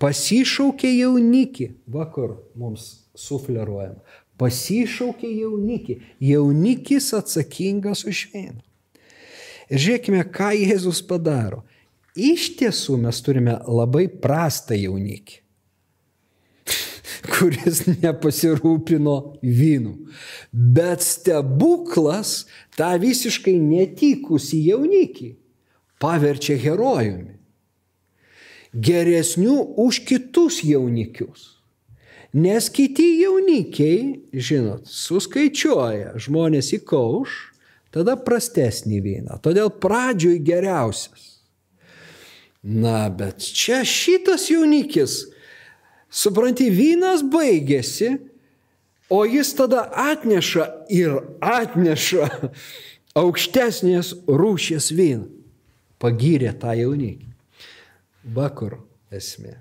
[0.00, 4.00] pasišaukė jaunikį, vakar mums sufleruojama,
[4.40, 8.60] pasišaukė jaunikį, jaunikis atsakingas už vyną.
[9.66, 11.64] Ir žiūrėkime, ką Jėzus padaro.
[12.16, 15.42] Iš tiesų mes turime labai prastą jaunikį
[17.24, 19.94] kuris nepasirūpino vynu.
[20.52, 22.44] Bet stebuklas
[22.76, 25.32] tą visiškai netikusi jaunikį
[26.02, 27.34] paverčia herojumi.
[28.76, 31.54] Geresnių už kitus jaunikius.
[32.36, 37.36] Nes kiti jaunikiai, žinot, suskaičiuoja žmonės į kauš,
[37.94, 39.38] tada prastesnį vyną.
[39.40, 41.30] Todėl pradžioj geriausias.
[42.66, 45.22] Na, bet čia šitas jaunikis
[46.10, 48.16] Supranti, vynas baigėsi,
[49.10, 52.28] o jis tada atneša ir atneša
[53.22, 55.30] aukštesnės rūšės vyną.
[56.02, 57.30] Pagyrė tą jaunikį.
[58.36, 58.76] Bakur
[59.14, 59.54] esmė.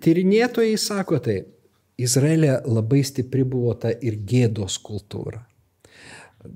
[0.00, 1.42] Tyrinėtojai sako tai,
[2.00, 5.42] Izraelė labai stipri buvo ta ir gėdos kultūra.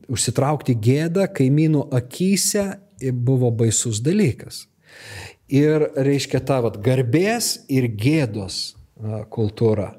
[0.08, 2.64] Užsitraukti gėdą kaimynų akise
[3.12, 4.64] buvo baisus dalykas.
[5.52, 8.74] Ir reiškia ta vat, garbės ir gėdos
[9.34, 9.92] kultūra.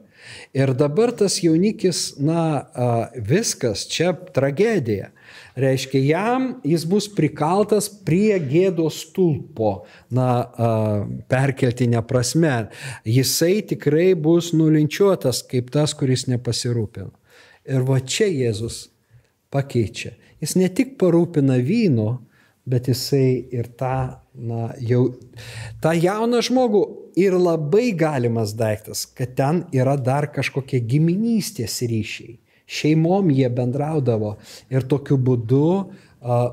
[0.57, 2.65] Ir dabar tas jaunikis, na,
[3.13, 5.11] viskas, čia tragedija.
[5.59, 10.47] Reiškia, jam jis bus prikaltas prie gėdos stulpo, na,
[11.31, 12.55] perkeltinė prasme.
[13.05, 17.13] Jisai tikrai bus nulinčiuotas kaip tas, kuris nepasirūpino.
[17.65, 18.87] Ir va čia Jėzus
[19.53, 20.13] pakeičia.
[20.41, 22.19] Jis ne tik parūpina vyno,
[22.65, 25.09] bet jisai ir tą, na, jau,
[25.83, 26.83] tą jauną žmogų
[27.19, 32.39] ir labai galimas daiktas, kad ten yra dar kažkokie giminystės ryšiai.
[32.65, 34.35] Šeimom jie bendraudavo
[34.73, 35.67] ir tokiu būdu,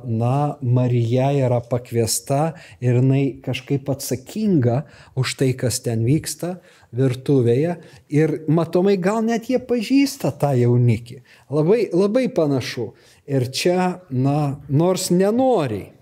[0.05, 4.83] na, Marija yra pakviesta ir jinai kažkaip atsakinga
[5.17, 6.59] už tai, kas ten vyksta
[6.93, 7.79] virtuvėje
[8.13, 11.23] ir matomai gal net jie pažįsta tą jaunikį.
[11.49, 12.93] Labai, labai panašu.
[13.25, 15.93] Ir čia, na, nors nenoriai,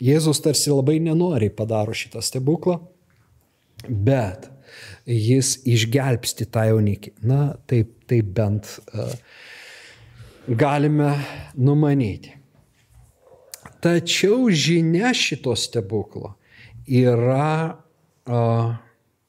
[0.00, 2.78] Jėzus tarsi labai nenoriai padaro šitą stebuklą,
[3.84, 4.48] bet
[5.04, 7.14] jis išgelbsti tą jaunikį.
[7.28, 9.12] Na, taip, taip bent uh,
[10.48, 11.12] galime
[11.58, 12.32] numanyti.
[13.80, 16.34] Tačiau žinia šito stebuklo
[16.84, 18.72] yra uh,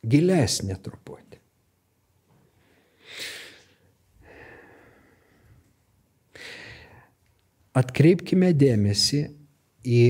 [0.04, 1.40] gilesnė truputį.
[7.80, 9.22] Atkreipkime dėmesį
[9.88, 10.04] į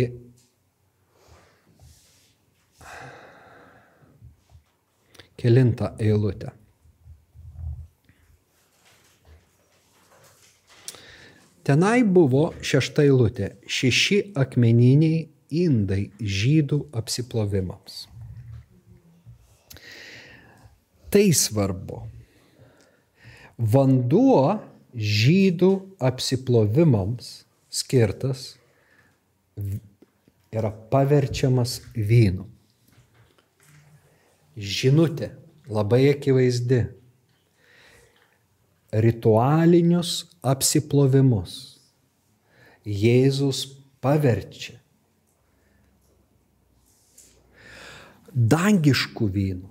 [5.42, 6.52] kelintą eilutę.
[11.66, 15.28] Tenai buvo šešta eilutė- šeši akmeniniai
[15.62, 18.06] indai žydų apsiplovimams.
[21.12, 22.04] Tai svarbu.
[23.58, 24.62] Vanduo
[24.96, 27.34] žydų apsiplovimams
[27.70, 28.56] skirtas
[30.52, 32.48] yra paverčiamas vynu
[34.58, 35.32] žinutė
[35.72, 36.84] labai akivaizdi.
[38.92, 41.58] Ritualinius apsiplovimus
[42.84, 43.64] Jėzus
[44.04, 44.82] paverčia
[48.32, 49.70] dangiškų vynų,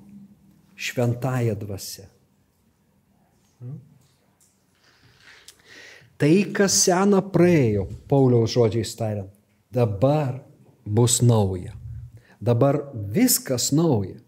[0.76, 2.06] šventąją dvasę.
[6.20, 9.30] Tai, kas sena praėjo, Pauliaus žodžiais tariant,
[9.72, 10.42] dabar
[10.84, 11.72] bus nauja.
[12.40, 14.18] Dabar viskas nauja.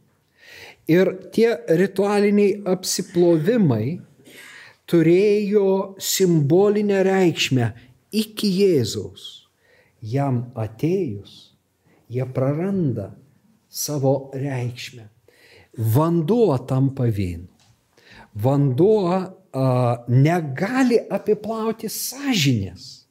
[0.91, 4.01] Ir tie ritualiniai apsiplovimai
[4.91, 7.69] turėjo simbolinę reikšmę
[8.13, 9.47] iki Jėzaus.
[10.03, 11.55] Jam atėjus,
[12.11, 13.13] jie praranda
[13.71, 15.07] savo reikšmę.
[15.95, 17.47] Vanduo tampa vynu.
[18.35, 19.69] Vanduo a,
[20.09, 23.07] negali apiplauti sąžinės.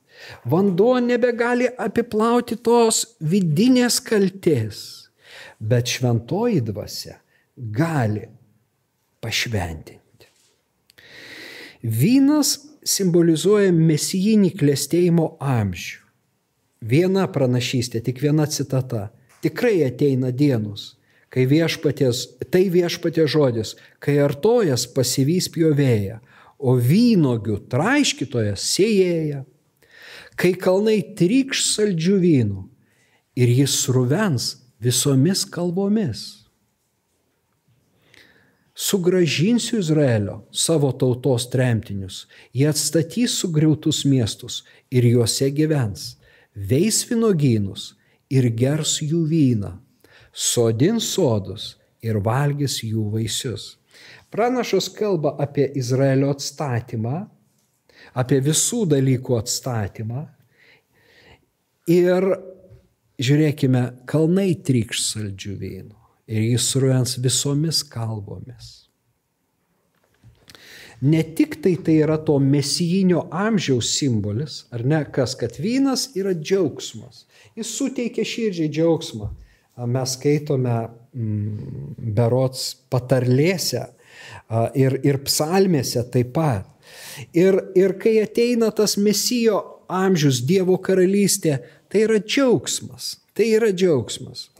[0.45, 4.83] Vanduo nebegali apiplauti tos vidinės kaltės.
[5.61, 7.20] Bet šventoji dvasia
[7.55, 8.27] gali
[9.21, 10.27] pašventinti.
[11.81, 15.99] Vynas simbolizuoja mesijinį klėstėjimo amžių.
[16.81, 19.11] Viena pranašystė, tik viena citata.
[19.41, 20.95] Tikrai ateina dienos,
[21.33, 22.23] kai viešpatės,
[22.53, 26.19] tai viešpatės žodis, kai artojas pasivys pjovėja,
[26.57, 29.43] o vynogių traiškytojas sėjėja,
[30.37, 32.65] kai kalnai trykš saldžių vynų
[33.41, 36.41] ir jis ruvens visomis kalbomis
[38.73, 46.15] sugražinsiu Izraelio savo tautos tremtinius, jie atstatys sugriautus miestus ir juose gyvens,
[46.55, 47.91] veis vinogynus
[48.31, 49.75] ir gers jų vyną,
[50.31, 53.77] sodins sodus ir valgys jų vaisius.
[54.31, 57.25] Pranašas kalba apie Izraelio atstatymą,
[58.15, 60.25] apie visų dalykų atstatymą.
[61.91, 62.27] Ir
[63.21, 66.00] žiūrėkime, kalnai trykš saldžių vynų
[66.31, 68.77] ir jis ruens visomis kalbomis.
[71.01, 76.35] Ne tik tai tai yra to mesijinio amžiaus simbolis, ar ne, kas, kad vynas yra
[76.37, 77.25] džiaugsmas.
[77.57, 79.31] Jis suteikia širdžiai džiaugsmą.
[79.89, 83.87] Mes skaitome mm, berots patarlėse
[84.77, 86.69] ir, ir psalmėse taip pat.
[87.33, 89.57] Ir, ir kai ateina tas mesijo
[89.89, 91.57] amžius, Dievo karalystė,
[91.89, 93.15] tai yra džiaugsmas.
[93.33, 94.50] Tai yra džiaugsmas.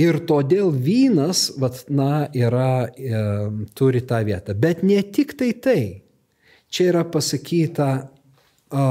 [0.00, 3.22] Ir todėl vynas, vat, na, yra, e,
[3.76, 4.56] turi tą vietą.
[4.56, 5.82] Bet ne tik tai tai.
[6.72, 7.88] Čia yra pasakyta,
[8.72, 8.84] a,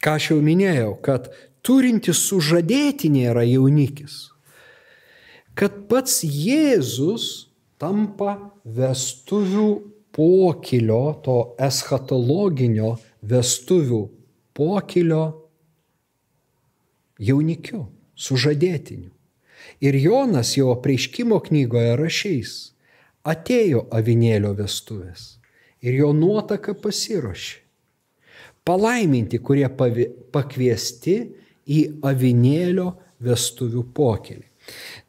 [0.00, 1.28] ką aš jau minėjau, kad
[1.60, 4.32] turintis sužadėtinė yra jaunikis.
[5.52, 9.68] Kad pats Jėzus tampa vestuvių
[10.16, 12.96] pokilio, to eschatologinio
[13.28, 14.02] vestuvių
[14.56, 15.24] pokilio
[17.20, 17.86] jaunikiu,
[18.16, 19.10] sužadėtiniu.
[19.82, 22.52] Ir Jonas jo prieškimo knygoje rašys,
[23.26, 25.42] atėjo avinėlio vestuvės
[25.82, 27.58] ir jo nuotaka pasiruošė.
[28.62, 29.66] Palaiminti, kurie
[30.32, 31.16] pakviesti
[31.66, 34.44] į avinėlio vestuvių pokelį.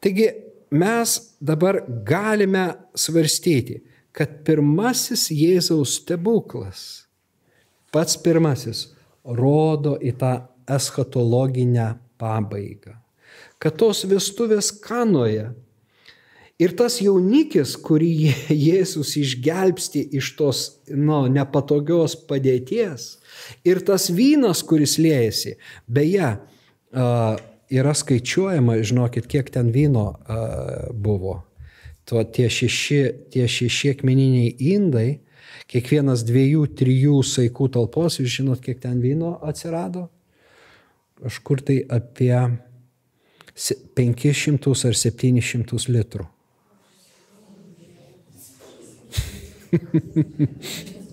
[0.02, 0.26] Taigi
[0.74, 2.64] mes dabar galime
[2.98, 3.78] svarstyti,
[4.14, 6.82] kad pirmasis Jėzaus stebuklas,
[7.94, 8.88] pats pirmasis,
[9.24, 10.34] rodo į tą
[10.70, 13.03] eschatologinę pabaigą.
[13.64, 15.48] Kad tos vestuvės kanoje
[16.62, 18.12] Ir tas jaunikis, kurį
[18.68, 23.16] Jėzus išgelbsti iš tos nu, nepatogios padėties,
[23.66, 25.56] ir tas vynas, kuris liejasi,
[25.90, 26.36] beje,
[27.74, 30.12] yra skaičiuojama, žinokit, kiek ten vyno
[30.94, 31.40] buvo.
[32.06, 33.00] Tuo tie šeši,
[33.34, 35.08] tie šeši akmeniniai indai,
[35.72, 40.06] kiekvienas dviejų, trijų saikų talpos, jūs žinot, kiek ten vyno atsirado?
[41.18, 42.36] Kažkur tai apie
[43.54, 46.26] 500 ar 700 litrų.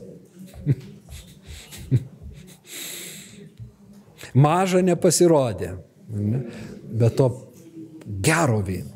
[4.34, 5.76] Maža nepasirodė,
[6.08, 7.28] bet to
[8.24, 8.96] gero vyno.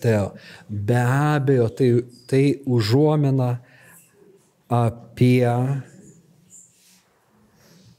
[0.00, 0.30] Tai
[0.68, 1.88] be abejo, tai,
[2.28, 3.58] tai užuomina
[4.68, 5.48] apie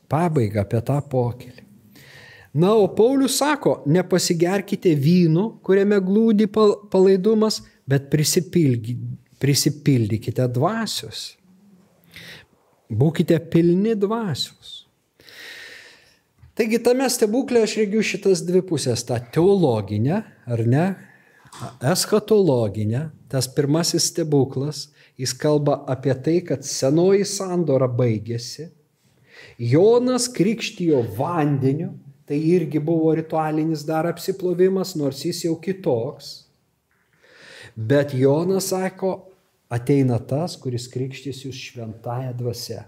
[0.10, 1.65] pabaigą, apie tą pokelį.
[2.56, 8.08] Na, o Paulius sako, nepasigerkite vynu, kuriame glūdi palaidumas, bet
[9.44, 11.36] prisipildykite dvasios.
[12.88, 14.86] Būkite pilni dvasios.
[16.56, 20.96] Taigi tame stebuklė aš regiu šitas dvi pusės- tą teologinę, ar ne,
[21.84, 24.88] eschatologinę, tas pirmasis stebuklas,
[25.20, 28.70] jis kalba apie tai, kad senoji sandora baigėsi,
[29.60, 36.46] Jonas krikštijo vandeniu, tai irgi buvo ritualinis dar apsiplovimas, nors jis jau kitoks.
[37.76, 39.14] Bet Jonas sako,
[39.70, 42.86] ateina tas, kuris krikštys jūs šventąją dvasę.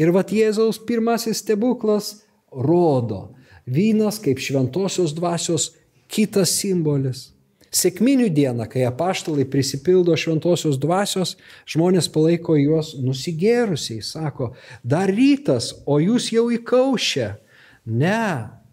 [0.00, 2.20] Ir vat Jėzaus pirmasis stebuklas
[2.50, 3.30] rodo,
[3.66, 5.70] vynas kaip šventosios dvasios
[6.10, 7.28] kitas simbolis.
[7.70, 11.36] Sėkminių dieną, kai apaštalai prisipildo šventosios dvasios,
[11.70, 14.50] žmonės palaiko juos nusigėrusiai, sako,
[14.82, 17.28] dar rytas, o jūs jau įkaušę.
[17.86, 18.24] Ne,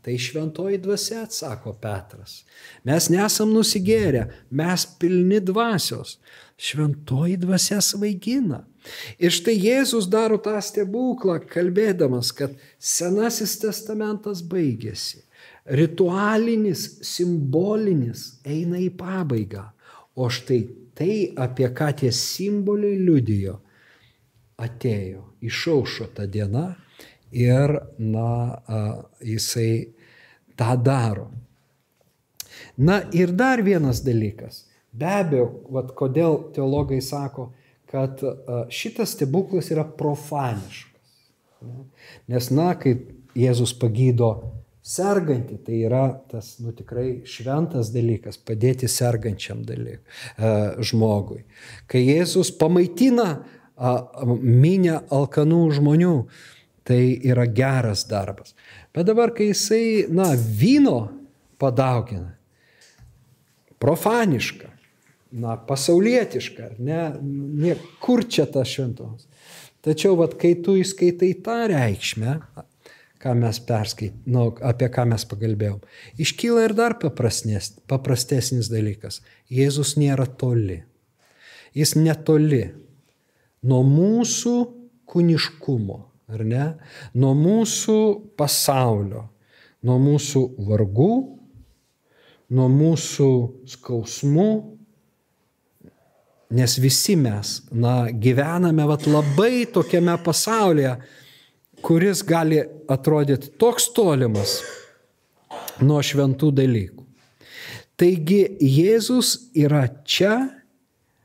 [0.07, 2.45] Tai šventoji dvasia, atsako Petras.
[2.87, 4.21] Mes nesam nusigėrę,
[4.55, 6.13] mes pilni dvasios.
[6.55, 8.61] Šventoji dvasia svaigina.
[9.19, 15.25] Ir štai Jėzus daro tą stebuklą, kalbėdamas, kad Senasis testamentas baigėsi.
[15.75, 19.65] Ritualinis, simbolinis eina į pabaigą.
[20.15, 20.61] O štai
[20.95, 23.57] tai, apie ką tie simboliai liudijo,
[24.55, 26.69] atėjo, išaušo ta diena
[27.35, 28.31] ir, na,
[29.19, 29.96] jisai
[30.57, 31.29] tą daro.
[32.77, 34.65] Na ir dar vienas dalykas.
[34.97, 37.51] Be abejo, vat, kodėl teologai sako,
[37.87, 38.21] kad
[38.73, 41.17] šitas stebuklas yra profaniškas.
[42.29, 42.97] Nes, na, kai
[43.37, 44.31] Jėzus pagydo
[44.87, 50.01] sergantį, tai yra tas, nu, tikrai šventas dalykas, padėti sergančiam dalyk,
[50.89, 51.43] žmogui.
[51.91, 53.43] Kai Jėzus pamaitina
[54.41, 56.15] minę alkanų žmonių,
[56.87, 58.55] tai yra geras darbas.
[58.95, 61.09] Bet dabar, kai jisai, na, vyno
[61.59, 62.31] padaugina,
[63.83, 64.71] profaniška,
[65.35, 69.27] na, pasaulietiška, ne, ne kur čia tas šventos.
[69.83, 72.39] Tačiau, vat, kai tu įskaitai tą reikšmę,
[73.21, 75.83] ką mes perskait, nu, apie ką mes pagalbėjom,
[76.23, 79.21] iškyla ir dar paprastesnis dalykas.
[79.51, 80.85] Jėzus nėra toli.
[81.75, 82.63] Jis netoli
[83.67, 84.55] nuo mūsų
[85.07, 86.65] kūniškumo ar ne,
[87.15, 87.99] nuo mūsų
[88.39, 89.27] pasaulio,
[89.87, 91.13] nuo mūsų vargų,
[92.57, 93.29] nuo mūsų
[93.75, 94.49] skausmų,
[96.57, 100.95] nes visi mes, na, gyvename vat, labai tokiame pasaulyje,
[101.83, 104.61] kuris gali atrodyti toks tolimas
[105.83, 107.03] nuo šventų dalykų.
[107.97, 110.47] Taigi Jėzus yra čia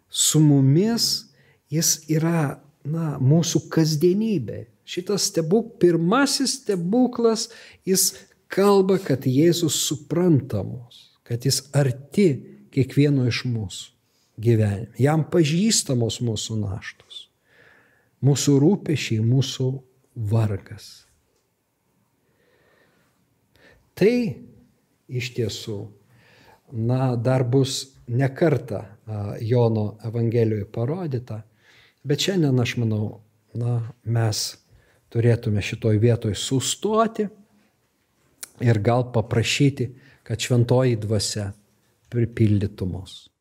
[0.09, 1.29] su mumis,
[1.73, 4.72] jis yra na, mūsų kasdienybė.
[4.93, 7.47] Šitas stebuk, pirmasis stebuklas,
[7.89, 8.11] jis
[8.53, 12.27] kalba, kad Jėzus suprantamos, kad jis arti
[12.75, 13.93] kiekvieno iš mūsų
[14.43, 14.93] gyvenime.
[15.01, 17.27] Jam pažįstamos mūsų naštos,
[18.25, 19.71] mūsų rūpešiai, mūsų
[20.29, 20.91] vargas.
[23.97, 24.15] Tai
[25.09, 25.79] iš tiesų,
[26.73, 28.87] na, dar bus nekarta
[29.41, 31.43] Jono Evangelijoje parodyta,
[32.05, 33.07] bet šiandien aš manau,
[33.55, 34.62] na, mes
[35.13, 37.27] turėtume šitoj vietoj sustoti
[38.63, 39.91] ir gal paprašyti,
[40.23, 41.51] kad šventoji dvasia
[42.13, 43.32] pripildytų mus.